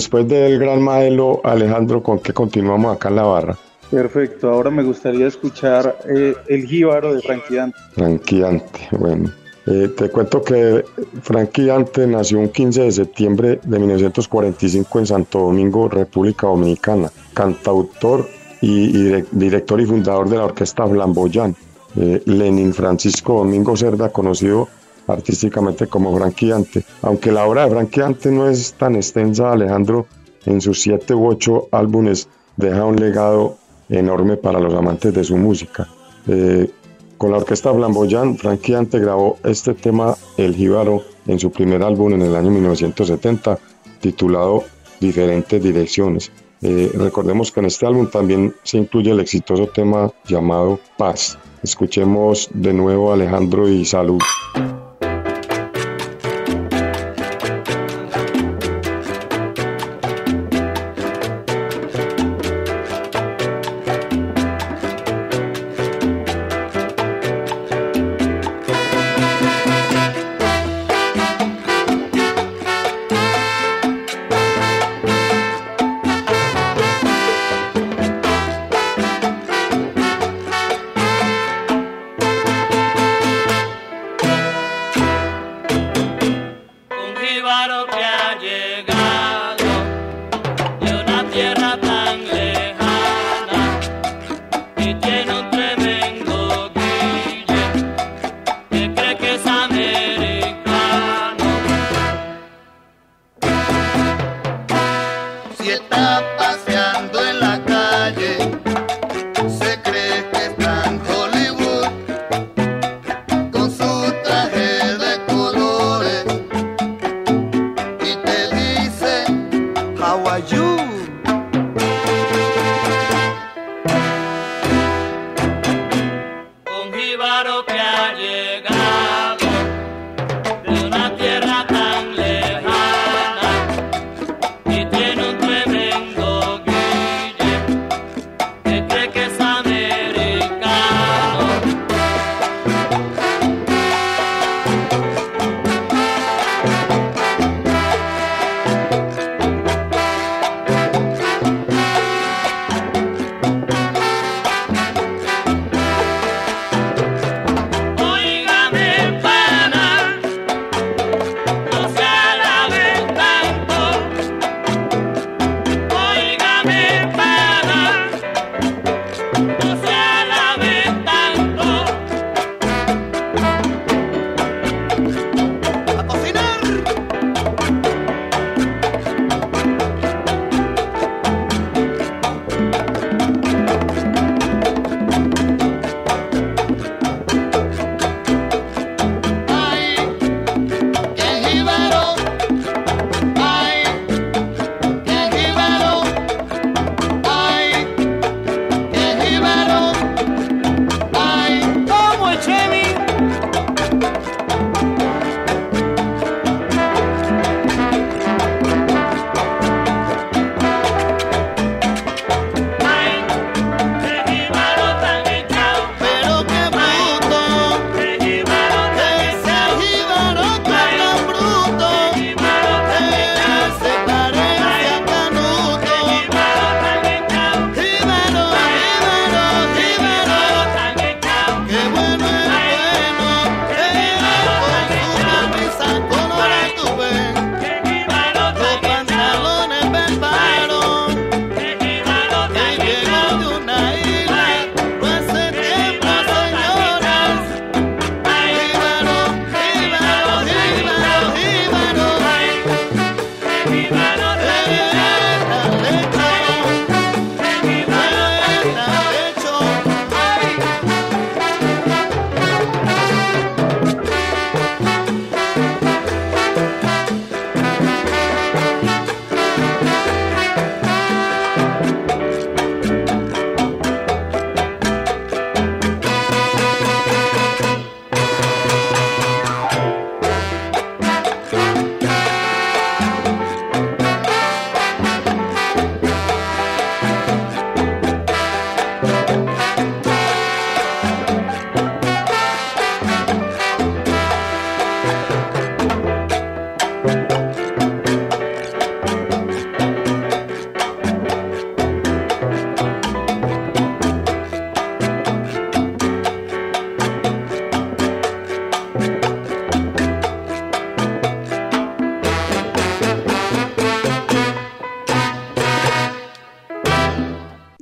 después 0.00 0.26
del 0.26 0.58
gran 0.58 0.80
maelo 0.80 1.42
Alejandro, 1.44 2.02
¿con 2.02 2.20
qué 2.20 2.32
continuamos 2.32 2.96
acá 2.96 3.10
en 3.10 3.16
la 3.16 3.22
barra? 3.24 3.58
Perfecto, 3.90 4.48
ahora 4.48 4.70
me 4.70 4.82
gustaría 4.82 5.26
escuchar 5.26 5.98
eh, 6.08 6.34
El 6.48 6.66
Jíbaro 6.66 7.12
de 7.12 7.20
Frankie 7.20 7.56
Dante. 7.56 7.78
Frankie 7.92 8.40
Dante, 8.40 8.88
bueno. 8.92 9.30
Eh, 9.66 9.90
te 9.94 10.08
cuento 10.08 10.42
que 10.42 10.82
Frankie 11.20 11.66
Dante 11.66 12.06
nació 12.06 12.38
un 12.38 12.48
15 12.48 12.84
de 12.84 12.92
septiembre 12.92 13.60
de 13.62 13.78
1945 13.78 14.98
en 15.00 15.06
Santo 15.06 15.40
Domingo, 15.40 15.86
República 15.88 16.46
Dominicana. 16.46 17.10
Cantautor 17.34 18.26
y, 18.62 18.96
y 18.96 19.24
director 19.32 19.78
y 19.82 19.84
fundador 19.84 20.30
de 20.30 20.36
la 20.38 20.44
orquesta 20.44 20.86
Flamboyán. 20.86 21.54
Eh, 21.96 22.22
Lenin 22.24 22.72
Francisco 22.72 23.34
Domingo 23.34 23.76
Cerda, 23.76 24.08
conocido 24.08 24.68
artísticamente 25.06 25.86
como 25.86 26.16
Frankie 26.16 26.48
Dante. 26.48 26.84
Aunque 27.02 27.32
la 27.32 27.46
obra 27.46 27.64
de 27.64 27.70
Frankie 27.70 28.00
Dante 28.00 28.30
no 28.30 28.48
es 28.48 28.74
tan 28.74 28.96
extensa, 28.96 29.52
Alejandro 29.52 30.06
en 30.46 30.60
sus 30.60 30.80
siete 30.80 31.14
u 31.14 31.26
ocho 31.26 31.68
álbumes 31.70 32.28
deja 32.56 32.84
un 32.84 32.96
legado 32.96 33.56
enorme 33.88 34.36
para 34.36 34.60
los 34.60 34.74
amantes 34.74 35.12
de 35.12 35.24
su 35.24 35.36
música. 35.36 35.88
Eh, 36.26 36.70
con 37.18 37.32
la 37.32 37.38
orquesta 37.38 37.72
Flamboyán, 37.72 38.38
Frankie 38.38 38.74
Ante 38.74 38.98
grabó 38.98 39.36
este 39.44 39.74
tema 39.74 40.16
El 40.38 40.54
Jíbaro 40.54 41.02
en 41.26 41.38
su 41.38 41.50
primer 41.50 41.82
álbum 41.82 42.14
en 42.14 42.22
el 42.22 42.34
año 42.34 42.50
1970, 42.50 43.58
titulado 44.00 44.64
Diferentes 45.00 45.62
Direcciones. 45.62 46.32
Eh, 46.62 46.90
recordemos 46.94 47.52
que 47.52 47.60
en 47.60 47.66
este 47.66 47.86
álbum 47.86 48.08
también 48.08 48.54
se 48.62 48.78
incluye 48.78 49.10
el 49.10 49.20
exitoso 49.20 49.66
tema 49.66 50.10
llamado 50.26 50.78
Paz. 50.96 51.38
Escuchemos 51.62 52.48
de 52.54 52.72
nuevo 52.72 53.10
a 53.10 53.14
Alejandro 53.14 53.68
y 53.68 53.84
Salud. 53.84 54.20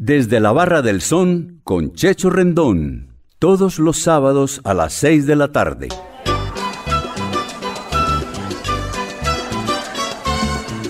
Desde 0.09 0.41
la 0.41 0.53
Barra 0.53 0.81
del 0.81 1.03
Son 1.03 1.61
con 1.65 1.93
Checho 1.93 2.31
Rendón. 2.31 3.09
Todos 3.39 3.79
los 3.79 3.99
sábados 3.99 4.63
a 4.65 4.73
las 4.73 4.95
6 4.95 5.27
de 5.27 5.37
la 5.37 5.53
tarde. 5.53 5.89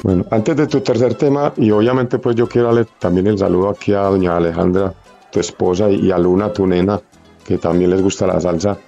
Bueno, 0.04 0.24
antes 0.30 0.54
de 0.54 0.68
tu 0.68 0.82
tercer 0.82 1.14
tema, 1.14 1.52
y 1.56 1.72
obviamente 1.72 2.20
pues 2.20 2.36
yo 2.36 2.48
quiero 2.48 2.68
darle 2.68 2.86
también 3.00 3.26
el 3.26 3.36
saludo 3.36 3.70
aquí 3.70 3.92
a 3.92 4.02
doña 4.02 4.36
Alejandra, 4.36 4.94
tu 5.32 5.40
esposa, 5.40 5.90
y 5.90 6.12
a 6.12 6.18
Luna, 6.18 6.52
tu 6.52 6.64
nena, 6.68 7.00
que 7.44 7.58
también 7.58 7.90
les 7.90 8.00
gusta 8.00 8.24
la 8.24 8.40
salsa. 8.40 8.78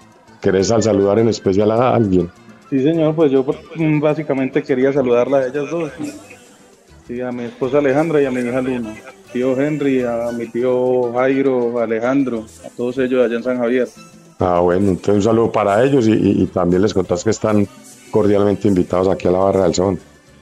¿Querés 0.40 0.70
al 0.70 0.84
saludar 0.84 1.18
en 1.18 1.30
especial 1.30 1.72
a 1.72 1.92
alguien? 1.92 2.30
Sí, 2.70 2.80
señor, 2.80 3.16
pues 3.16 3.32
yo 3.32 3.44
mm, 3.74 3.98
básicamente 3.98 4.62
quería 4.62 4.92
saludarla 4.92 5.38
a 5.38 5.46
ellas 5.48 5.68
dos. 5.68 5.90
Sí, 7.08 7.20
a 7.20 7.32
mi 7.32 7.46
esposa 7.46 7.78
Alejandra 7.78 8.22
y 8.22 8.26
a 8.26 8.30
mi 8.30 8.42
hija 8.42 8.60
Luna. 8.60 8.94
Tío 9.32 9.58
Henry, 9.60 10.02
a 10.02 10.30
mi 10.36 10.46
tío 10.46 11.12
Jairo, 11.12 11.78
Alejandro, 11.80 12.44
a 12.64 12.68
todos 12.76 12.98
ellos 12.98 13.24
allá 13.24 13.36
en 13.36 13.42
San 13.44 13.58
Javier. 13.58 13.88
Ah, 14.40 14.60
bueno, 14.60 14.88
entonces 14.90 15.14
un 15.16 15.22
saludo 15.22 15.52
para 15.52 15.84
ellos 15.84 16.08
y, 16.08 16.12
y- 16.12 16.42
y 16.42 16.46
también 16.46 16.82
les 16.82 16.94
contás 16.94 17.22
que 17.22 17.30
están 17.30 17.68
cordialmente 18.10 18.66
invitados 18.68 19.06
aquí 19.08 19.28
a 19.28 19.30
la 19.30 19.38
Barra 19.38 19.64
del 19.64 19.74
Son. 19.74 19.98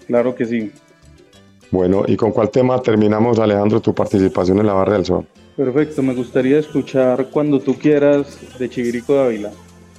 Claro 0.07 0.35
que 0.35 0.47
sí. 0.47 0.73
Bueno, 1.71 2.05
¿y 2.07 2.17
con 2.17 2.33
cuál 2.33 2.49
tema 2.51 2.81
terminamos, 2.81 3.39
Alejandro, 3.39 3.81
tu 3.81 3.95
participación 3.95 4.59
en 4.61 4.67
la 4.67 4.73
Barra 4.73 4.95
del 4.95 5.05
Son? 5.05 5.27
Perfecto, 5.57 6.03
me 6.03 6.15
gustaría 6.15 6.59
escuchar 6.61 7.27
Cuando 7.31 7.59
tú 7.61 7.75
quieras 7.75 8.39
de 8.59 8.71
Chivirico 8.71 9.15
Dávila. 9.15 9.51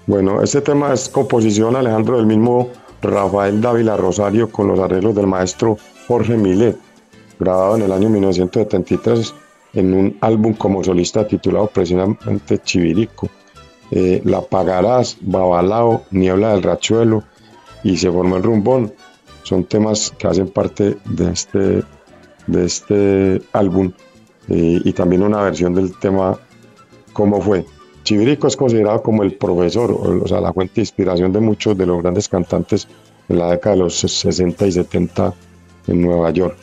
Bueno, 0.08 0.42
este 0.42 0.62
tema 0.62 0.94
es 0.94 1.10
composición, 1.10 1.76
Alejandro, 1.76 2.18
del 2.18 2.26
mismo 2.26 2.70
Rafael 3.02 3.62
Dávila 3.62 3.98
Rosario 3.98 4.50
con 4.50 4.68
los 4.70 4.80
arreglos 4.80 5.14
del 5.14 5.28
maestro 5.28 5.78
Jorge 6.08 6.36
Milet, 6.38 6.76
grabado 7.40 7.78
en 7.78 7.84
el 7.84 7.92
año 7.92 8.10
1973 8.10 9.34
en 9.74 9.94
un 9.94 10.18
álbum 10.22 10.54
como 10.54 10.84
solista 10.84 11.28
titulado 11.28 11.68
precisamente 11.68 12.60
Chivirico. 12.60 13.30
Eh, 13.92 14.22
la 14.24 14.42
Pagarás, 14.42 15.18
Babalao, 15.22 16.04
Niebla 16.12 16.54
del 16.54 16.64
Rachuelo 16.64 17.24
y 17.84 17.98
Se 17.98 18.12
formó 18.12 18.38
el 18.38 18.44
rumbón. 18.44 18.94
Son 19.44 19.64
temas 19.64 20.14
que 20.18 20.28
hacen 20.28 20.50
parte 20.50 20.98
de 21.06 21.32
este, 21.32 21.84
de 22.48 22.66
este 22.66 23.42
álbum 23.54 23.92
eh, 24.50 24.82
y 24.84 24.94
también 24.94 25.24
una 25.24 25.42
versión 25.42 25.74
del 25.74 25.98
tema 25.98 26.38
¿Cómo 27.14 27.42
fue? 27.42 27.66
Chivirico 28.04 28.48
es 28.48 28.56
considerado 28.56 29.04
como 29.04 29.24
el 29.24 29.34
profesor, 29.34 29.92
o 29.92 30.28
sea, 30.28 30.40
la 30.40 30.54
fuente 30.54 30.76
de 30.76 30.82
inspiración 30.82 31.34
de 31.34 31.40
muchos 31.40 31.78
de 31.78 31.86
los 31.86 32.02
grandes 32.02 32.30
cantantes 32.30 32.88
en 33.28 33.40
la 33.40 33.52
década 33.52 33.76
de 33.76 33.82
los 33.82 33.96
60 34.00 34.68
y 34.68 34.72
70 34.72 35.34
en 35.88 36.02
Nueva 36.02 36.32
York. 36.32 36.58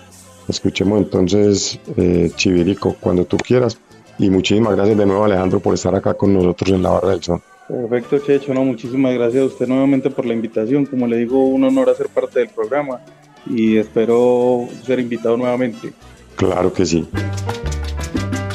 Escuchemos 0.49 0.99
entonces 0.99 1.79
eh, 1.97 2.31
Chivirico 2.37 2.97
cuando 3.01 3.25
tú 3.25 3.37
quieras. 3.37 3.79
Y 4.19 4.31
muchísimas 4.31 4.75
gracias 4.75 4.97
de 4.97 5.07
nuevo 5.07 5.25
Alejandro 5.25 5.61
por 5.61 5.75
estar 5.75 5.95
acá 5.95 6.15
con 6.15 6.33
nosotros 6.33 6.71
en 6.71 6.83
la 6.83 6.91
barra 6.91 7.11
del 7.11 7.23
son. 7.23 7.43
Perfecto, 7.69 8.19
Checho, 8.21 8.55
no, 8.55 8.65
muchísimas 8.65 9.13
gracias 9.15 9.43
a 9.43 9.47
usted 9.47 9.67
nuevamente 9.67 10.09
por 10.09 10.25
la 10.25 10.35
invitación. 10.35 10.87
Como 10.87 11.07
le 11.07 11.19
digo, 11.19 11.45
un 11.45 11.65
honor 11.65 11.91
hacer 11.91 12.09
parte 12.09 12.39
del 12.39 12.49
programa 12.49 13.01
y 13.45 13.77
espero 13.77 14.69
ser 14.85 15.01
invitado 15.01 15.37
nuevamente. 15.37 15.93
Claro 16.37 16.73
que 16.73 16.87
sí. 16.87 17.07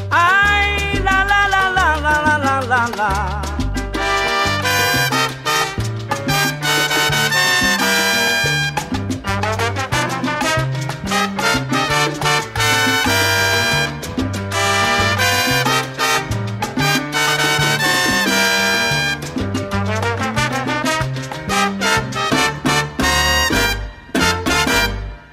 Ay, 0.10 1.00
la 1.04 1.26
la 1.26 2.88
la 2.96 3.61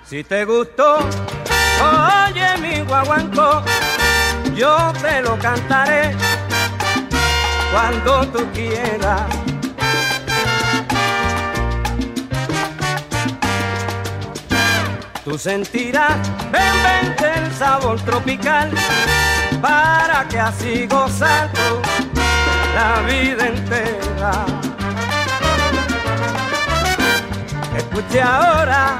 Si 0.09 0.25
te 0.25 0.47
gustó, 0.47 1.01
oye 1.83 2.57
mi 2.62 2.81
guaguancó, 2.81 3.62
yo 4.55 4.90
te 5.03 5.21
lo 5.21 5.38
cantaré 5.38 6.16
cuando 7.71 8.27
tú 8.29 8.47
quieras. 8.55 9.21
Tú 15.25 15.37
sentirás, 15.37 16.16
ven, 16.53 16.62
vente 16.83 17.31
el 17.40 17.53
sabor 17.53 18.01
tropical, 18.01 18.71
para 19.61 20.27
que 20.27 20.40
así 20.40 20.87
gozando 20.87 21.83
la 22.75 23.03
vida 23.03 23.47
entera. 23.47 24.33
Escuche 27.77 28.23
ahora 28.23 28.99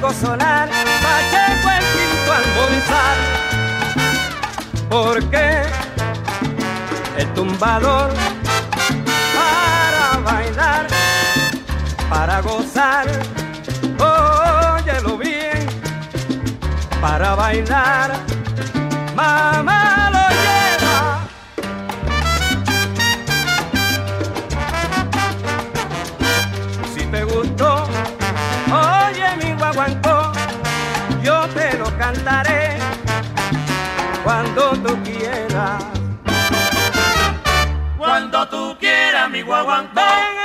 el 0.00 0.06
bongo 0.06 0.12
sonar, 0.14 0.68
Pacheco 1.02 1.68
el 1.70 1.84
quinto 1.92 2.32
almorzar, 2.32 3.16
porque 4.88 5.62
el 7.18 7.26
tumbador 7.34 8.10
para 9.36 10.18
bailar, 10.24 10.86
para 12.08 12.40
gozar, 12.40 13.06
óyelo 13.98 15.18
bien, 15.18 15.66
para 17.00 17.34
bailar, 17.34 18.12
mamá 19.14 20.09
cantaré 32.12 32.78
cuando 34.24 34.72
tú 34.72 34.98
quieras. 35.04 35.84
Cuando 37.98 38.48
tú 38.48 38.76
quieras, 38.80 39.30
mi 39.30 39.42
guaguancó. 39.42 40.39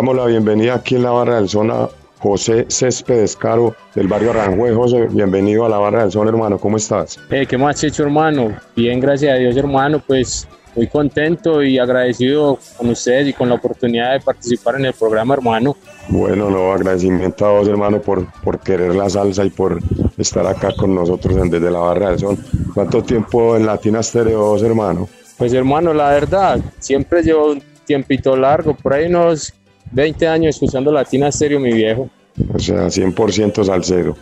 Damos 0.00 0.16
la 0.16 0.24
bienvenida 0.24 0.76
aquí 0.76 0.94
en 0.94 1.02
la 1.02 1.10
barra 1.10 1.34
del 1.34 1.46
zona 1.50 1.86
José 2.20 2.64
Céspedes 2.70 3.36
Caro 3.36 3.74
del 3.94 4.08
barrio 4.08 4.30
Aranjuez. 4.30 4.74
José, 4.74 5.08
bienvenido 5.10 5.66
a 5.66 5.68
la 5.68 5.76
barra 5.76 6.00
del 6.00 6.10
son, 6.10 6.26
hermano. 6.26 6.56
¿Cómo 6.58 6.78
estás? 6.78 7.18
Eh, 7.28 7.44
¿Qué 7.46 7.58
más 7.58 7.84
hecho, 7.84 8.04
hermano? 8.04 8.56
Bien, 8.74 8.98
gracias 8.98 9.34
a 9.34 9.36
Dios, 9.36 9.54
hermano. 9.58 10.02
Pues 10.06 10.48
muy 10.74 10.86
contento 10.86 11.62
y 11.62 11.78
agradecido 11.78 12.58
con 12.78 12.88
ustedes 12.88 13.28
y 13.28 13.34
con 13.34 13.50
la 13.50 13.56
oportunidad 13.56 14.14
de 14.14 14.20
participar 14.20 14.76
en 14.76 14.86
el 14.86 14.94
programa, 14.94 15.34
hermano. 15.34 15.76
Bueno, 16.08 16.48
no, 16.48 16.72
agradecimiento 16.72 17.44
a 17.44 17.50
vos, 17.50 17.68
hermano, 17.68 18.00
por, 18.00 18.26
por 18.42 18.58
querer 18.58 18.94
la 18.94 19.10
salsa 19.10 19.44
y 19.44 19.50
por 19.50 19.80
estar 20.16 20.46
acá 20.46 20.72
con 20.78 20.94
nosotros 20.94 21.50
desde 21.50 21.70
la 21.70 21.78
barra 21.78 22.08
del 22.08 22.18
son. 22.18 22.38
¿Cuánto 22.72 23.02
tiempo 23.02 23.54
en 23.54 23.66
Latina 23.66 24.02
Stereo 24.02 24.46
vos, 24.46 24.62
hermano? 24.62 25.10
Pues, 25.36 25.52
hermano, 25.52 25.92
la 25.92 26.08
verdad, 26.08 26.58
siempre 26.78 27.22
llevo 27.22 27.52
un 27.52 27.62
tiempito 27.84 28.34
largo, 28.36 28.72
por 28.74 28.94
ahí 28.94 29.06
unos 29.06 29.52
20 29.92 30.28
años 30.28 30.56
escuchando 30.56 30.92
Latina 30.92 31.30
Stereo, 31.30 31.60
mi 31.60 31.72
viejo. 31.72 32.08
O 32.54 32.58
sea, 32.58 32.86
100% 32.86 33.64
salsero. 33.64 34.16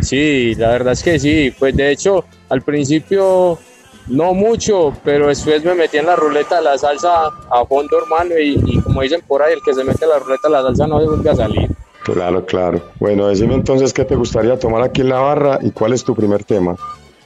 Sí, 0.00 0.54
la 0.56 0.70
verdad 0.70 0.92
es 0.94 1.02
que 1.02 1.18
sí. 1.18 1.52
Pues 1.58 1.76
de 1.76 1.90
hecho, 1.90 2.24
al 2.48 2.62
principio 2.62 3.58
no 4.08 4.34
mucho, 4.34 4.92
pero 5.04 5.28
después 5.28 5.64
me 5.64 5.74
metí 5.74 5.98
en 5.98 6.06
la 6.06 6.16
ruleta 6.16 6.56
de 6.56 6.62
la 6.62 6.78
salsa 6.78 7.26
a 7.26 7.64
fondo, 7.66 7.98
hermano. 7.98 8.38
Y, 8.38 8.80
como 8.80 9.02
dicen 9.02 9.20
por 9.26 9.42
ahí, 9.42 9.54
el 9.54 9.60
que 9.64 9.74
se 9.74 9.84
mete 9.84 10.04
en 10.04 10.10
la 10.10 10.18
ruleta 10.18 10.48
de 10.48 10.54
la 10.54 10.62
salsa 10.62 10.86
no 10.86 11.00
se 11.00 11.06
vuelve 11.06 11.30
a 11.30 11.36
salir. 11.36 11.70
Claro, 12.04 12.44
claro. 12.44 12.82
Bueno, 12.98 13.28
decime 13.28 13.54
entonces 13.54 13.92
qué 13.92 14.04
te 14.04 14.16
gustaría 14.16 14.58
tomar 14.58 14.82
aquí 14.82 15.02
en 15.02 15.10
la 15.10 15.20
barra 15.20 15.58
y 15.62 15.70
cuál 15.70 15.92
es 15.92 16.02
tu 16.02 16.16
primer 16.16 16.42
tema. 16.42 16.76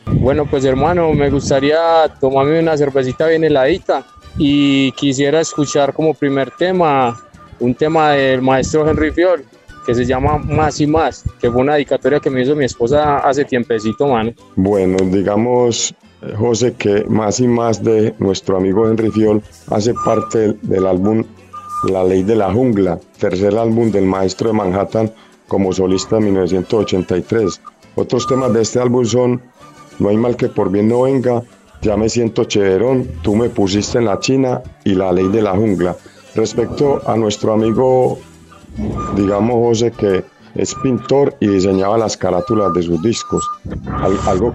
Bueno, 0.07 0.47
pues 0.47 0.65
hermano, 0.65 1.13
me 1.13 1.31
gustaría 1.31 1.79
tomarme 2.21 2.61
una 2.61 2.77
cervecita 2.77 3.27
bien 3.27 3.43
heladita 3.43 4.05
y 4.39 4.93
quisiera 4.93 5.41
escuchar 5.41 5.95
como 5.95 6.15
primer 6.15 6.51
tema 6.53 7.26
un 7.61 7.75
tema 7.75 8.11
del 8.11 8.43
maestro 8.43 8.89
Henry 8.89 9.11
Fior 9.11 9.43
que 9.87 9.95
se 9.95 10.05
llama 10.05 10.39
Más 10.39 10.81
y 10.81 10.87
Más, 10.87 11.25
que 11.41 11.51
fue 11.51 11.63
una 11.63 11.75
dedicatoria 11.75 12.19
que 12.19 12.29
me 12.29 12.43
hizo 12.43 12.57
mi 12.57 12.65
esposa 12.65 13.19
hace 13.19 13.45
tiempecito, 13.45 14.09
mano. 14.09 14.33
Bueno, 14.57 14.97
digamos, 15.05 15.95
José, 16.37 16.75
que 16.75 17.05
Más 17.09 17.39
y 17.39 17.47
Más 17.47 17.83
de 17.83 18.13
nuestro 18.19 18.57
amigo 18.57 18.89
Henry 18.89 19.11
Fiol 19.13 19.43
hace 19.71 19.95
parte 20.05 20.55
del 20.63 20.87
álbum 20.87 21.23
La 21.89 22.03
Ley 22.03 22.25
de 22.25 22.35
la 22.35 22.53
Jungla, 22.53 22.99
tercer 23.19 23.57
álbum 23.57 23.93
del 23.93 24.07
maestro 24.07 24.49
de 24.49 24.55
Manhattan 24.55 25.13
como 25.47 25.73
solista 25.73 26.17
en 26.17 26.25
1983. 26.25 27.61
Otros 27.95 28.27
temas 28.27 28.53
de 28.53 28.63
este 28.63 28.81
álbum 28.81 29.05
son 29.05 29.41
No 30.01 30.09
hay 30.09 30.17
mal 30.17 30.37
que 30.37 30.49
por 30.49 30.71
bien 30.71 30.89
no 30.89 31.03
venga, 31.03 31.43
Ya 31.83 31.97
me 31.97 32.09
siento 32.09 32.45
chéverón, 32.45 33.07
Tú 33.23 33.37
me 33.37 33.49
pusiste 33.51 33.99
en 33.99 34.07
la 34.07 34.19
China 34.19 34.63
y 34.85 34.95
La 34.95 35.13
Ley 35.13 35.29
de 35.29 35.43
la 35.43 35.53
Jungla. 35.53 35.97
Respecto 36.37 37.01
a 37.07 37.17
nuestro 37.17 37.55
amigo, 37.55 38.19
digamos 39.17 39.55
José, 39.55 39.91
que 39.91 40.23
es 40.55 40.75
pintor 40.83 41.35
y 41.41 41.49
diseñaba 41.49 41.97
las 41.97 42.15
carátulas 42.15 42.75
de 42.75 42.83
sus 42.83 43.03
discos, 43.03 43.49
algo 44.27 44.55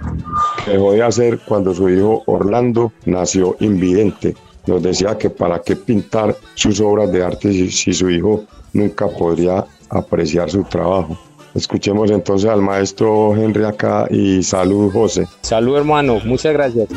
que 0.64 0.72
dejó 0.72 0.92
de 0.94 1.02
hacer 1.02 1.40
cuando 1.48 1.74
su 1.74 1.90
hijo 1.90 2.22
Orlando 2.28 2.92
nació 3.06 3.56
invidente. 3.60 4.36
Nos 4.68 4.84
decía 4.84 5.18
que 5.18 5.32
para 5.32 5.60
qué 5.60 5.76
pintar 5.76 6.36
sus 6.54 6.80
obras 6.82 7.12
de 7.12 7.24
arte 7.24 7.52
si, 7.52 7.94
su 7.94 8.12
hijo 8.12 8.44
nunca 8.74 9.08
podría 9.08 9.66
apreciar 9.90 10.52
su 10.52 10.64
trabajo. 10.64 11.18
Escuchemos 11.56 12.12
entonces 12.12 12.48
al 12.50 12.62
maestro 12.62 13.36
Henry 13.36 13.64
acá 13.64 14.08
y 14.10 14.44
salud 14.44 14.92
José. 14.92 15.28
Salud 15.42 15.78
hermano, 15.78 16.20
muchas 16.24 16.54
gracias. 16.54 16.88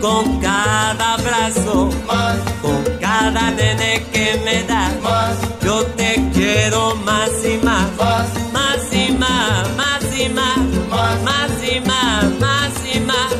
Con 0.00 0.40
cada 0.40 1.14
abrazo, 1.14 1.90
más, 2.06 2.38
con 2.62 2.82
cada 3.00 3.50
nene 3.50 4.04
que 4.12 4.40
me 4.44 4.62
das, 4.64 4.92
más, 5.02 5.36
yo 5.62 5.84
te 5.96 6.22
quiero 6.34 6.94
más 6.96 7.30
y 7.44 7.64
más. 7.64 7.88
más, 7.96 8.52
Más 8.52 8.92
y 8.92 9.12
más, 9.12 9.68
más 9.76 10.18
y 10.18 10.28
más, 10.28 10.58
más 11.24 11.50
y 11.62 11.80
más, 11.80 12.24
más 12.40 12.72
y 12.94 13.00
más. 13.00 13.32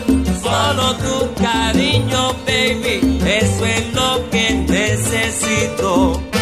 Solo 0.42 0.94
tu 0.96 1.34
cariño, 1.42 2.34
baby, 2.46 3.20
eso 3.24 3.64
es 3.64 3.94
lo 3.94 4.30
que 4.30 4.52
necesito. 4.68 6.35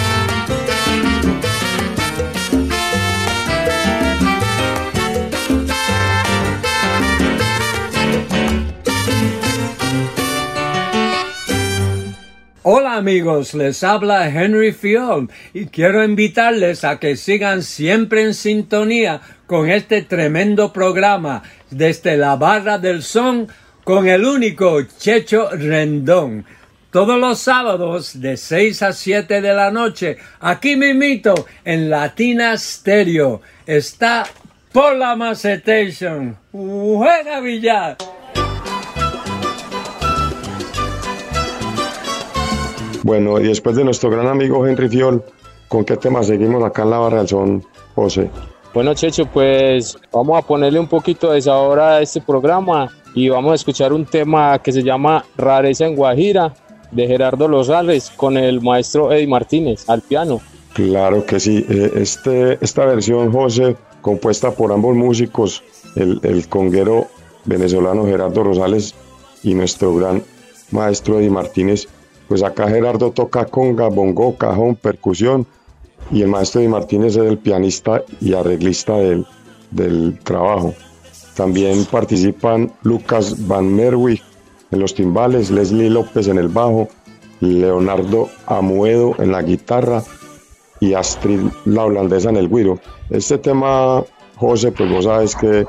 Amigos, 13.05 13.52
les 13.52 13.84
habla 13.84 14.30
Henry 14.30 14.72
Fiol 14.72 15.28
y 15.52 15.66
quiero 15.66 16.02
invitarles 16.02 16.84
a 16.84 16.98
que 16.98 17.16
sigan 17.16 17.62
siempre 17.62 18.22
en 18.22 18.32
sintonía 18.32 19.20
con 19.46 19.68
este 19.68 20.00
tremendo 20.00 20.72
programa 20.72 21.42
desde 21.70 22.16
la 22.16 22.36
barra 22.36 22.78
del 22.78 23.02
son 23.02 23.46
con 23.84 24.09
el 24.09 24.24
único 24.24 24.80
Checho 24.80 25.50
Rendón. 25.50 26.46
Todos 26.90 27.20
los 27.20 27.40
sábados 27.40 28.18
de 28.22 28.38
6 28.38 28.82
a 28.82 28.94
7 28.94 29.42
de 29.42 29.52
la 29.52 29.70
noche, 29.70 30.16
aquí 30.40 30.74
mismito 30.74 31.34
en 31.62 31.90
Latina 31.90 32.57
Stereo, 32.57 33.42
está 33.66 34.24
por 34.72 34.96
la 34.96 35.14
Macetation. 35.14 36.38
Juega 36.50 37.40
billar. 37.40 37.98
Bueno, 43.05 43.38
y 43.38 43.44
después 43.44 43.76
de 43.76 43.84
nuestro 43.84 44.09
gran 44.09 44.26
amigo 44.26 44.66
Henry 44.66 44.88
Fiol, 44.88 45.22
¿con 45.68 45.84
qué 45.84 45.94
tema 45.98 46.22
seguimos 46.22 46.64
acá 46.64 46.84
en 46.84 46.90
la 46.90 46.98
barra 46.98 47.18
del 47.18 47.28
son, 47.28 47.62
José? 47.94 48.30
Bueno, 48.72 48.94
Checho, 48.94 49.26
pues 49.26 49.98
vamos 50.11 50.42
a 50.42 50.46
ponerle 50.46 50.80
un 50.80 50.86
poquito 50.86 51.30
de 51.30 51.42
sabor 51.42 51.80
a 51.80 52.00
este 52.00 52.22
programa 52.22 52.90
y 53.14 53.28
vamos 53.28 53.52
a 53.52 53.55
escuchar 53.57 53.92
un 53.92 54.07
tema 54.07 54.59
que 54.59 54.72
se 54.72 54.82
llama 54.82 55.22
Rareza 55.36 55.84
en 55.84 55.96
Guajira 55.96 56.55
de 56.92 57.07
Gerardo 57.07 57.46
Lozales 57.46 58.11
con 58.16 58.38
el 58.38 58.62
maestro 58.62 59.12
Eddie 59.12 59.26
Martínez 59.26 59.86
al 59.86 60.00
piano. 60.00 60.40
Claro 60.72 61.26
que 61.26 61.38
sí. 61.38 61.64
Eh, 61.68 61.92
Este, 61.96 62.57
esta 62.64 62.86
versión, 62.86 63.30
José, 63.30 63.76
compuesta 64.00 64.52
por 64.52 64.72
ambos 64.72 64.96
músicos, 64.96 65.62
el, 65.94 66.20
el 66.22 66.48
conguero 66.48 67.09
venezolano 67.44 68.07
Gerardo 68.07 68.44
Rosales 68.44 68.94
y 69.42 69.52
nuestro 69.52 69.94
gran 69.94 70.22
maestro 70.70 71.20
Eddie 71.20 71.30
Martínez. 71.30 71.86
Pues 72.29 72.43
acá 72.43 72.68
Gerardo 72.68 73.11
toca 73.11 73.45
conga, 73.45 73.89
bongo, 73.89 74.37
cajón, 74.37 74.77
percusión 74.77 75.47
y 76.11 76.22
el 76.22 76.29
maestro 76.29 76.61
Eddie 76.61 76.70
Martínez 76.70 77.16
es 77.16 77.25
el 77.25 77.39
pianista 77.39 78.03
y 78.20 78.35
arreglista 78.35 78.97
del, 78.97 79.27
del 79.70 80.18
trabajo. 80.22 80.75
También 81.35 81.85
participan 81.87 82.72
Lucas 82.83 83.47
Van 83.47 83.75
Merwig 83.75 84.22
en 84.70 84.79
los 84.81 84.95
timbales, 84.95 85.51
Leslie 85.51 85.91
López 85.91 86.29
en 86.29 86.39
el 86.39 86.49
bajo, 86.49 86.89
Leonardo 87.41 88.29
Amuedo 88.47 89.14
en 89.18 89.33
la 89.33 89.43
guitarra 89.43 90.03
y 90.81 90.95
Astrid 90.95 91.41
la 91.64 91.85
holandesa 91.85 92.31
en 92.31 92.37
el 92.37 92.49
guiro. 92.49 92.79
Este 93.11 93.39
tema, 93.39 94.05
José, 94.37 94.72
pues 94.72 94.91
vos 94.91 95.05
sabes 95.05 95.35
que 95.35 95.66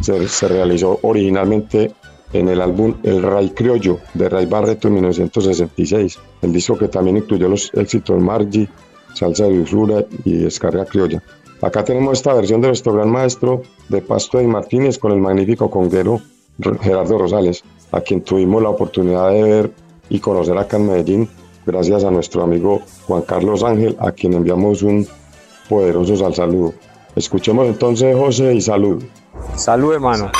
se, 0.00 0.28
se 0.28 0.48
realizó 0.48 0.98
originalmente 1.02 1.92
en 2.32 2.48
el 2.48 2.60
álbum 2.60 2.94
El 3.02 3.22
Ray 3.22 3.50
Criollo 3.50 3.98
de 4.14 4.28
Ray 4.28 4.46
Barreto 4.46 4.88
en 4.88 4.94
1966, 4.94 6.18
el 6.42 6.52
disco 6.52 6.76
que 6.76 6.88
también 6.88 7.16
incluyó 7.18 7.48
los 7.48 7.70
éxitos 7.74 8.20
Margie, 8.20 8.68
Salsa 9.14 9.44
de 9.44 9.60
Usura 9.60 10.04
y 10.24 10.34
Descarga 10.34 10.84
Criolla. 10.84 11.22
Acá 11.60 11.84
tenemos 11.84 12.18
esta 12.18 12.34
versión 12.34 12.60
de 12.60 12.68
nuestro 12.68 12.92
gran 12.92 13.10
maestro 13.10 13.62
de 13.88 14.00
Pasto 14.00 14.40
y 14.40 14.46
Martínez 14.46 14.98
con 14.98 15.12
el 15.12 15.18
magnífico 15.18 15.70
conguero 15.70 16.20
Gerardo 16.80 17.18
Rosales, 17.18 17.64
a 17.92 18.00
quien 18.00 18.22
tuvimos 18.22 18.62
la 18.62 18.68
oportunidad 18.68 19.30
de 19.30 19.42
ver 19.42 19.72
y 20.08 20.20
conocer 20.20 20.56
acá 20.56 20.76
en 20.76 20.86
Medellín, 20.86 21.28
gracias 21.66 22.04
a 22.04 22.10
nuestro 22.10 22.42
amigo 22.42 22.82
Juan 23.06 23.22
Carlos 23.22 23.62
Ángel, 23.62 23.96
a 24.00 24.12
quien 24.12 24.34
enviamos 24.34 24.82
un 24.82 25.06
poderoso 25.68 26.16
sal 26.16 26.34
saludo. 26.34 26.74
Escuchemos 27.16 27.66
entonces, 27.66 28.16
José, 28.16 28.54
y 28.54 28.60
salud. 28.60 29.02
Salud, 29.56 29.94
hermano. 29.94 30.30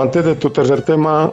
Antes 0.00 0.24
de 0.24 0.34
tu 0.34 0.50
tercer 0.50 0.82
tema, 0.82 1.32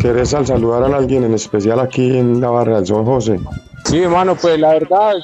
¿querés 0.00 0.34
al 0.34 0.46
saludar 0.46 0.82
a 0.82 0.96
alguien 0.96 1.24
en 1.24 1.34
especial 1.34 1.80
aquí 1.80 2.16
en 2.16 2.40
la 2.40 2.50
barra 2.50 2.76
del 2.76 2.86
Son 2.86 3.04
José? 3.04 3.40
Sí, 3.84 4.02
hermano, 4.02 4.36
pues 4.36 4.58
la 4.58 4.74
verdad, 4.74 5.14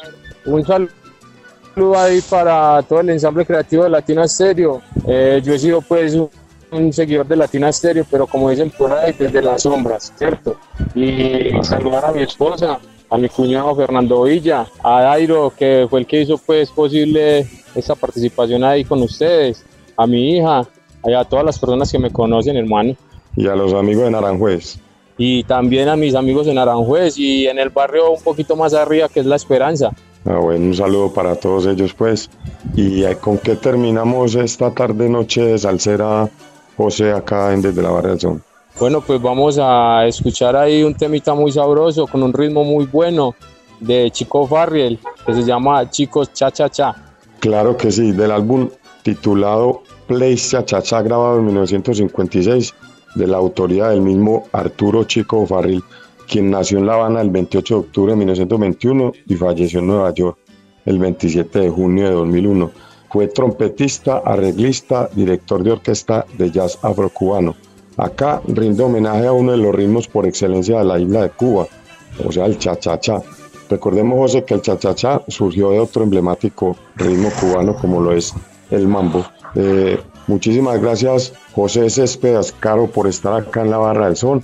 un 0.46 0.64
saludo 0.64 1.98
ahí 1.98 2.20
para 2.22 2.82
todo 2.82 3.00
el 3.00 3.10
ensamble 3.10 3.44
creativo 3.44 3.84
de 3.84 3.90
Latina 3.90 4.26
Stereo. 4.26 4.80
Eh, 5.06 5.40
yo 5.44 5.54
he 5.54 5.58
sido 5.58 5.80
pues 5.82 6.16
un, 6.70 6.92
seguidor 6.92 7.26
de 7.26 7.36
Latina 7.36 7.72
Stereo, 7.72 8.06
pero 8.10 8.26
como 8.26 8.50
dicen 8.50 8.70
por 8.70 8.92
ahí, 8.92 9.14
desde 9.18 9.42
las 9.42 9.62
sombras, 9.62 10.12
¿cierto? 10.16 10.56
Y 10.94 11.50
saludar 11.62 12.06
a 12.06 12.12
mi 12.12 12.22
esposa, 12.22 12.78
a 13.10 13.18
mi 13.18 13.28
cuñado 13.28 13.74
Fernando 13.74 14.22
Villa, 14.22 14.66
a 14.82 15.02
Dairo, 15.02 15.52
que 15.56 15.86
fue 15.90 16.00
el 16.00 16.06
que 16.06 16.22
hizo 16.22 16.38
pues 16.38 16.70
posible 16.70 17.46
esta 17.74 17.94
participación 17.94 18.64
ahí 18.64 18.84
con 18.84 19.02
ustedes, 19.02 19.64
a 19.96 20.06
mi 20.06 20.36
hija, 20.36 20.66
a 21.02 21.24
todas 21.24 21.44
las 21.44 21.58
personas 21.58 21.90
que 21.90 21.98
me 21.98 22.10
conocen, 22.10 22.56
hermano. 22.56 22.94
Y 23.36 23.46
a 23.46 23.54
los 23.54 23.72
amigos 23.74 24.04
de 24.04 24.10
Naranjuez. 24.10 24.78
Y 25.16 25.44
también 25.44 25.88
a 25.88 25.96
mis 25.96 26.14
amigos 26.14 26.46
en 26.46 26.56
Aranjuez 26.56 27.18
y 27.18 27.46
en 27.46 27.58
el 27.58 27.68
barrio 27.68 28.10
un 28.10 28.22
poquito 28.22 28.56
más 28.56 28.72
arriba, 28.72 29.08
que 29.08 29.20
es 29.20 29.26
La 29.26 29.36
Esperanza. 29.36 29.90
Ah, 30.24 30.38
bueno, 30.38 30.66
un 30.66 30.74
saludo 30.74 31.12
para 31.12 31.36
todos 31.36 31.66
ellos, 31.66 31.92
pues. 31.94 32.30
¿Y 32.74 33.04
eh, 33.04 33.16
con 33.16 33.38
qué 33.38 33.56
terminamos 33.56 34.34
esta 34.34 34.70
tarde-noche 34.70 35.42
de 35.42 35.58
Salsera, 35.58 36.28
José, 36.76 37.12
acá 37.12 37.52
en 37.52 37.62
Desde 37.62 37.82
la 37.82 37.90
Barra 37.90 38.10
del 38.10 38.20
Sol? 38.20 38.42
Bueno, 38.78 39.02
pues 39.02 39.20
vamos 39.20 39.58
a 39.60 40.06
escuchar 40.06 40.56
ahí 40.56 40.82
un 40.82 40.94
temita 40.94 41.34
muy 41.34 41.52
sabroso, 41.52 42.06
con 42.06 42.22
un 42.22 42.32
ritmo 42.32 42.64
muy 42.64 42.86
bueno, 42.86 43.34
de 43.78 44.10
Chico 44.10 44.46
Farriel, 44.46 44.98
que 45.26 45.34
se 45.34 45.42
llama 45.42 45.90
Chicos 45.90 46.32
Cha 46.32 46.50
Cha 46.50 46.68
Cha. 46.70 46.94
Claro 47.40 47.76
que 47.76 47.90
sí, 47.90 48.12
del 48.12 48.30
álbum 48.30 48.70
titulado 49.02 49.82
Place 50.06 50.36
Cha 50.36 50.64
Cha 50.64 50.82
Cha, 50.82 51.02
grabado 51.02 51.38
en 51.38 51.46
1956, 51.46 52.74
de 53.14 53.26
la 53.26 53.38
autoría 53.38 53.88
del 53.88 54.00
mismo 54.00 54.46
Arturo 54.52 55.04
Chico 55.04 55.46
Farril, 55.46 55.82
quien 56.28 56.50
nació 56.50 56.78
en 56.78 56.86
La 56.86 56.94
Habana 56.94 57.20
el 57.20 57.30
28 57.30 57.74
de 57.74 57.80
octubre 57.80 58.12
de 58.12 58.16
1921 58.18 59.12
y 59.26 59.34
falleció 59.34 59.80
en 59.80 59.86
Nueva 59.88 60.14
York 60.14 60.38
el 60.86 60.98
27 60.98 61.58
de 61.58 61.70
junio 61.70 62.04
de 62.04 62.12
2001. 62.12 62.70
Fue 63.10 63.26
trompetista, 63.26 64.18
arreglista, 64.24 65.08
director 65.14 65.62
de 65.64 65.72
orquesta 65.72 66.24
de 66.38 66.50
jazz 66.50 66.78
afrocubano. 66.82 67.56
Acá 67.96 68.40
rinde 68.46 68.84
homenaje 68.84 69.26
a 69.26 69.32
uno 69.32 69.52
de 69.52 69.58
los 69.58 69.74
ritmos 69.74 70.06
por 70.06 70.26
excelencia 70.26 70.78
de 70.78 70.84
la 70.84 70.98
isla 70.98 71.22
de 71.22 71.30
Cuba, 71.30 71.66
o 72.24 72.30
sea, 72.30 72.46
el 72.46 72.56
cha-cha-cha. 72.56 73.20
Recordemos, 73.68 74.18
José, 74.18 74.44
que 74.44 74.54
el 74.54 74.62
cha-cha-cha 74.62 75.22
surgió 75.28 75.70
de 75.70 75.80
otro 75.80 76.04
emblemático 76.04 76.76
ritmo 76.96 77.30
cubano 77.40 77.74
como 77.74 78.00
lo 78.00 78.12
es 78.12 78.34
el 78.70 78.86
mambo. 78.86 79.24
Eh, 79.54 80.00
muchísimas 80.26 80.80
gracias, 80.80 81.32
José 81.54 81.90
Céspedas 81.90 82.52
Caro, 82.52 82.86
por 82.86 83.06
estar 83.06 83.34
acá 83.34 83.62
en 83.62 83.70
la 83.70 83.78
Barra 83.78 84.06
del 84.06 84.16
Sol. 84.16 84.42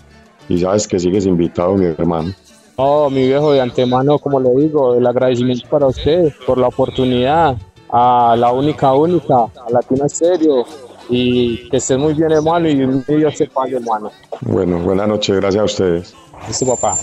Y 0.49 0.59
sabes 0.59 0.87
que 0.87 0.99
sigues 0.99 1.27
invitado, 1.27 1.75
mi 1.75 1.87
hermano. 1.87 2.33
Oh, 2.77 3.09
mi 3.09 3.27
viejo, 3.27 3.53
de 3.53 3.61
antemano, 3.61 4.19
como 4.19 4.39
le 4.39 4.51
digo, 4.55 4.95
el 4.95 5.07
agradecimiento 5.07 5.67
para 5.69 5.87
usted 5.87 6.33
por 6.47 6.59
la 6.59 6.69
oportunidad, 6.69 7.57
a 7.91 8.37
la 8.37 8.53
única, 8.53 8.93
única, 8.93 9.45
a 9.45 9.71
Latina 9.71 10.09
Serio, 10.09 10.65
y 11.09 11.69
que 11.71 11.79
estés 11.79 11.99
muy 11.99 12.13
bien, 12.13 12.33
hermano, 12.33 12.69
y 12.69 12.83
un 12.83 13.03
Dios 13.07 13.37
se 13.37 13.47
pague, 13.47 13.77
hermano. 13.77 14.11
Bueno, 14.43 14.79
buenas 14.81 15.09
noches, 15.09 15.37
gracias 15.37 15.63
a 15.63 15.65
ustedes. 15.65 16.15
Listo, 16.47 16.67
papá. 16.67 16.97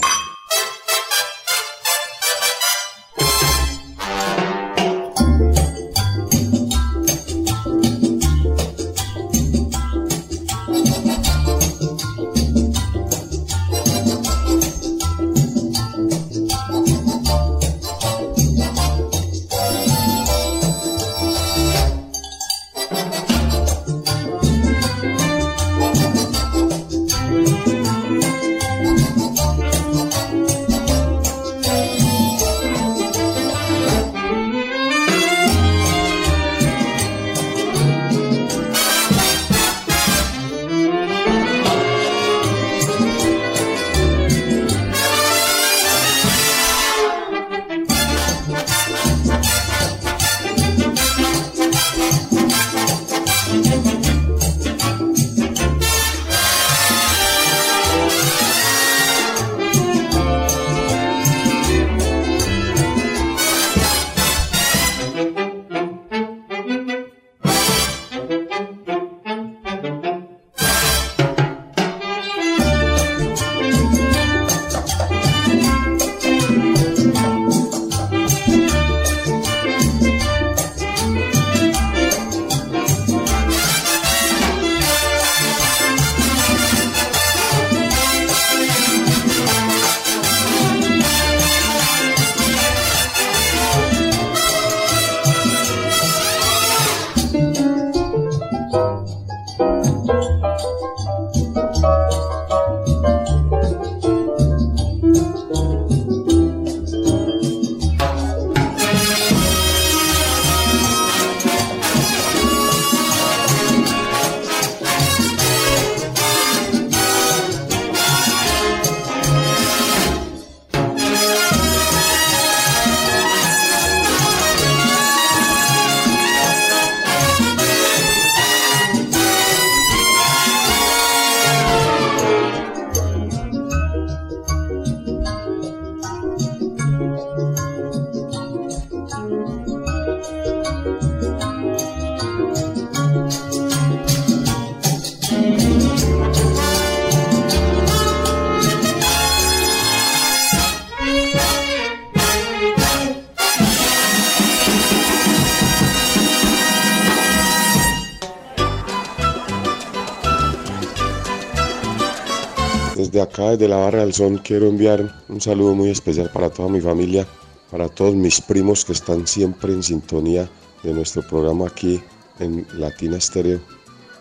Desde 163.53 163.67
la 163.67 163.77
Barra 163.77 163.99
del 163.99 164.15
Sol, 164.15 164.41
quiero 164.43 164.67
enviar 164.67 165.13
un 165.29 165.39
saludo 165.39 165.75
muy 165.75 165.91
especial 165.91 166.27
para 166.33 166.49
toda 166.49 166.69
mi 166.69 166.81
familia, 166.81 167.27
para 167.69 167.87
todos 167.87 168.15
mis 168.15 168.41
primos 168.41 168.83
que 168.83 168.93
están 168.93 169.27
siempre 169.27 169.71
en 169.71 169.83
sintonía 169.83 170.49
de 170.81 170.91
nuestro 170.91 171.21
programa 171.21 171.67
aquí 171.67 172.01
en 172.39 172.65
Latina 172.73 173.21
Stereo, 173.21 173.59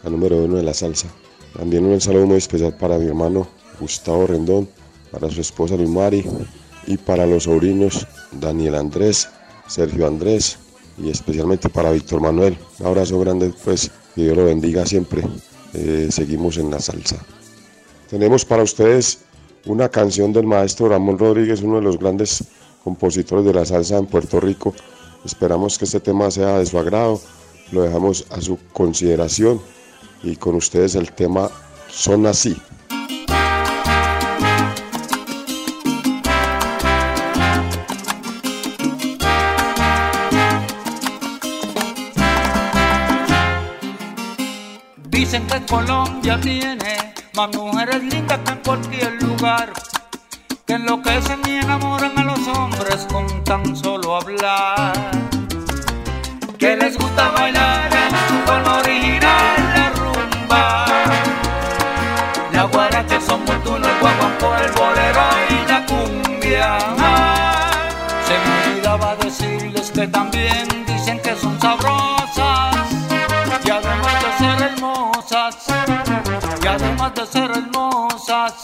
la 0.05 0.11
número 0.11 0.37
uno 0.37 0.57
de 0.57 0.64
la 0.64 0.74
salsa. 0.74 1.09
También 1.57 1.87
un 1.87 1.99
saludo 1.99 2.26
muy 2.26 2.37
especial 2.37 2.76
para 2.76 2.99
mi 2.99 3.07
hermano 3.07 3.49
Gustavo 3.80 4.26
Rendón, 4.26 4.68
para 5.11 5.30
su 5.30 5.41
esposa 5.41 5.76
Lumari 5.76 6.22
y 6.87 6.99
para 6.99 7.24
los 7.24 7.45
sobrinos 7.45 8.07
Daniel 8.33 8.74
Andrés, 8.74 9.30
Sergio 9.66 10.07
Andrés 10.07 10.59
y 10.99 11.09
especialmente 11.09 11.70
para 11.70 11.91
Víctor 11.91 12.20
Manuel. 12.20 12.59
Un 12.80 12.87
abrazo 12.87 13.18
grande, 13.18 13.51
pues, 13.64 13.91
que 14.14 14.24
Dios 14.24 14.37
lo 14.37 14.45
bendiga 14.45 14.85
siempre. 14.85 15.22
eh, 15.72 16.09
seguimos 16.11 16.59
en 16.59 16.70
la 16.70 16.80
salsa. 16.80 17.16
Tenemos 18.13 18.45
para 18.45 18.63
ustedes 18.63 19.21
una 19.65 19.89
canción 19.89 20.35
del 20.35 20.47
maestro 20.47 20.87
Ramón 20.91 21.19
Rodríguez, 21.19 21.63
uno 21.63 21.77
de 21.77 21.81
los 21.81 21.99
grandes 21.99 22.45
compositores 22.85 23.43
de 23.47 23.55
la 23.55 23.65
salsa 23.65 23.97
en 23.97 24.05
Puerto 24.05 24.39
Rico. 24.39 24.75
Esperamos 25.25 25.79
que 25.79 25.87
este 25.87 25.99
tema 25.99 26.31
sea 26.31 26.59
de 26.59 26.67
su 26.67 26.79
agrado, 26.79 27.23
lo 27.71 27.81
dejamos 27.81 28.27
a 28.29 28.43
su 28.43 28.59
consideración 28.75 29.63
y 30.23 30.37
con 30.37 30.57
ustedes 30.57 30.95
el 30.95 31.11
tema 31.13 31.51
Son 31.89 32.27
así. 32.27 32.55
Dicen 45.09 45.47
que 45.47 45.65
Colombia 45.65 46.39
tiene 46.43 46.91
más 47.35 47.55
mujeres 47.57 48.03
lindas 48.03 48.39
que 48.45 48.53
en 48.53 48.59
cualquier 48.59 49.22
lugar, 49.22 49.72
que 50.66 50.74
enloquecen 50.74 51.41
y 51.47 51.51
enamoran 51.53 52.18
a 52.18 52.24
los 52.24 52.47
hombres 52.49 53.07
con 53.11 53.45
tan 53.45 53.74
solo 53.74 54.16
hablar. 54.16 54.93
Que 56.59 56.76
les 56.76 56.97
gusta 56.97 57.30
bailar 57.30 57.91
en 57.93 58.11
su 58.28 58.47
forma 58.47 58.78
original 58.78 59.57
la 59.74 59.91
rumba. 59.91 60.87
La 62.53 62.64
guaracha 62.64 63.20
son 63.20 63.47
fortuna, 63.47 63.89
el 63.89 63.99
guaguancó, 64.01 64.57
el 64.57 64.72
bolero 64.72 65.22
y 65.49 65.68
la 65.68 65.87
cumbia. 65.87 66.78
Se 68.26 68.35
me 68.39 68.72
olvidaba 68.72 69.16
decirles 69.16 69.91
que 69.91 70.07
también 70.07 70.68
dicen 70.87 71.20
que 71.20 71.35
son 71.35 71.59
sabrosas 71.61 72.01
además 77.03 77.14
de 77.14 77.26
ser 77.26 77.50
hermosas, 77.50 78.55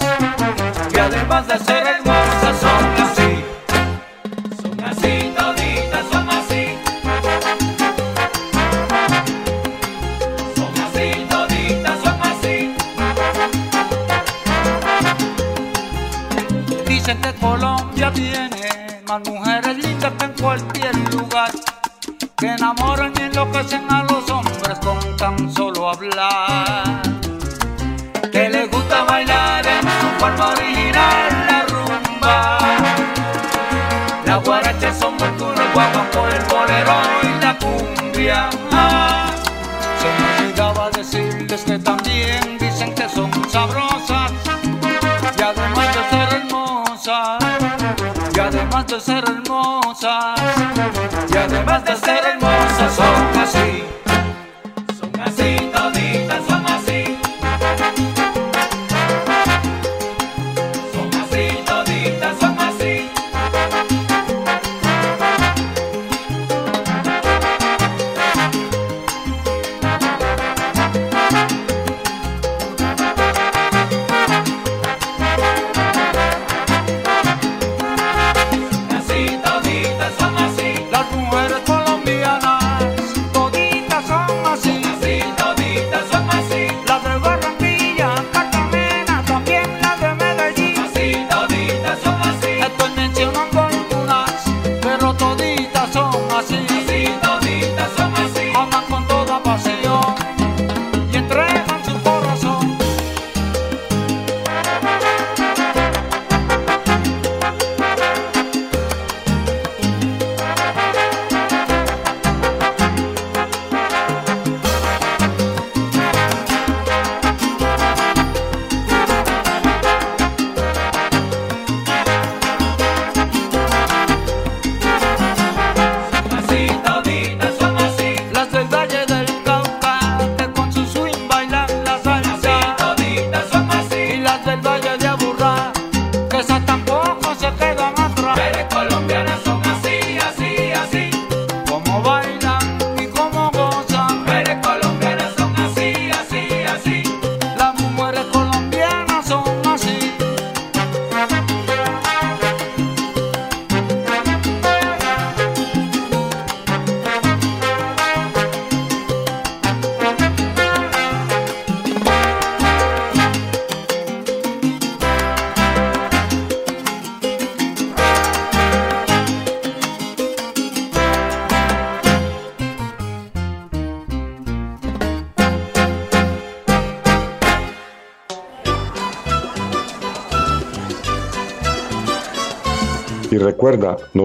y 0.95 0.99
además 0.99 1.47
de 1.49 1.59
ser 1.59 1.87
hermosas 1.87 2.61
son 2.61 2.85
así. 3.03 3.45
Son 4.63 4.85
así 4.85 5.35
toditas, 5.37 6.07
son 6.13 6.31
así. 6.31 6.79
Son 10.55 10.73
así 10.85 11.27
toditas, 11.29 11.99
son 12.05 12.21
así. 12.23 12.57
Dicen 16.87 17.21
que 17.21 17.35
Colombia 17.35 18.13
tiene 18.13 19.03
más 19.09 19.21
mujeres 19.27 19.79
lindas 19.79 20.13
que 20.17 20.25
en 20.25 20.33
cualquier 20.35 20.97
lugar 21.13 21.51
que 22.37 22.47
enamoran 22.47 23.13
y 23.19 23.23
enloquecen 23.23 23.91
a 23.91 24.05
los 24.05 24.31
hombres 24.31 24.79
con 24.79 25.17
tan 25.17 25.53
solo 25.53 25.91
hablar. 25.91 27.18
Forma 30.19 30.49
original 30.49 31.47
la 31.49 31.67
rumba. 31.67 32.59
La 34.25 34.37
guaracha 34.37 34.93
son 34.93 35.19
fortuna, 35.19 35.63
el 35.63 35.73
guaguancó, 35.73 36.27
el 36.29 36.45
bolero 36.53 36.97
y 37.23 37.41
la 37.43 37.59
cumbia. 37.59 38.51
Ah, 38.73 39.31
se 40.01 40.09
me 40.17 40.47
olvidaba 40.47 40.91
decirles 40.91 41.63
que 41.63 41.79
también 41.79 42.59
dicen 42.59 42.95
que 42.95 43.09
son 43.09 43.31
sabrosas 43.49 44.33
y 45.39 45.43
además 45.43 45.89
de 45.95 46.03
ser 46.11 46.29
hermosas, 46.41 47.39
y 48.35 48.41
además 48.41 48.87
de 48.87 49.01
ser 49.01 49.25
hermosas, 49.25 50.41
y 51.33 51.37
además 51.37 51.85
de 51.85 51.97
ser 51.97 52.25
hermosas 52.25 53.08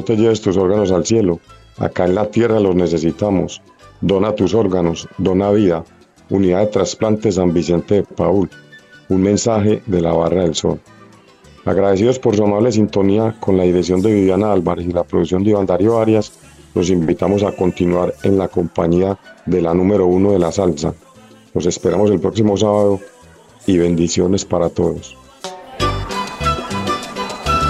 te 0.04 0.16
lleves 0.16 0.42
tus 0.42 0.58
órganos 0.58 0.92
al 0.92 1.06
cielo. 1.06 1.40
Acá 1.78 2.06
en 2.06 2.16
la 2.16 2.30
tierra 2.30 2.60
los 2.60 2.76
necesitamos. 2.76 3.62
Dona 4.02 4.36
tus 4.36 4.54
órganos, 4.54 5.08
dona 5.18 5.52
vida. 5.52 5.84
Unidad 6.30 6.62
de 6.62 6.68
trasplante 6.68 7.32
San 7.32 7.54
Vicente 7.54 7.96
de 7.96 8.04
Paul. 8.04 8.50
Un 9.10 9.22
mensaje 9.22 9.82
de 9.86 10.02
la 10.02 10.14
Barra 10.14 10.44
del 10.44 10.56
Sol. 10.56 10.80
Agradecidos 11.66 12.20
por 12.20 12.36
su 12.36 12.44
amable 12.44 12.72
sintonía 12.72 13.36
con 13.40 13.58
la 13.58 13.64
dirección 13.64 14.02
de 14.02 14.14
Viviana 14.14 14.52
Álvarez 14.52 14.86
y 14.86 14.92
la 14.92 15.04
producción 15.04 15.44
de 15.44 15.52
Iván 15.52 15.66
Darío 15.66 16.00
Arias, 16.00 16.34
los 16.76 16.90
invitamos 16.90 17.44
a 17.44 17.54
continuar 17.54 18.14
en 18.24 18.38
la 18.38 18.48
compañía 18.48 19.18
de 19.46 19.62
la 19.62 19.74
número 19.74 20.08
uno 20.08 20.32
de 20.32 20.40
la 20.40 20.52
salsa. 20.52 20.94
Los 21.54 21.66
esperamos 21.66 22.12
el 22.12 22.20
próximo 22.20 22.58
sábado 22.58 23.00
y 23.66 23.78
bendiciones 23.78 24.44
para 24.44 24.70
todos. 24.70 25.16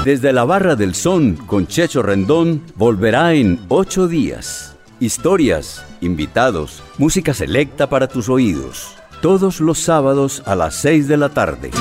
Desde 0.04 0.34
la 0.34 0.43
Barra 0.43 0.76
del 0.76 0.95
Son 0.95 1.38
con 1.38 1.66
Checho 1.66 2.04
Rendón 2.04 2.62
volverá 2.76 3.36
en 3.36 3.62
ocho 3.70 4.10
días. 4.10 4.76
Historias, 4.99 5.86
invitados, 6.01 6.84
música 6.97 7.34
selecta 7.34 7.88
para 7.88 8.10
tus 8.10 8.28
oídos. 8.28 8.95
Todos 9.22 9.62
los 9.62 9.80
sábados 9.80 10.43
a 10.45 10.56
las 10.56 10.76
seis 10.76 11.08
de 11.08 11.16
la 11.16 11.30
tarde. 11.30 11.72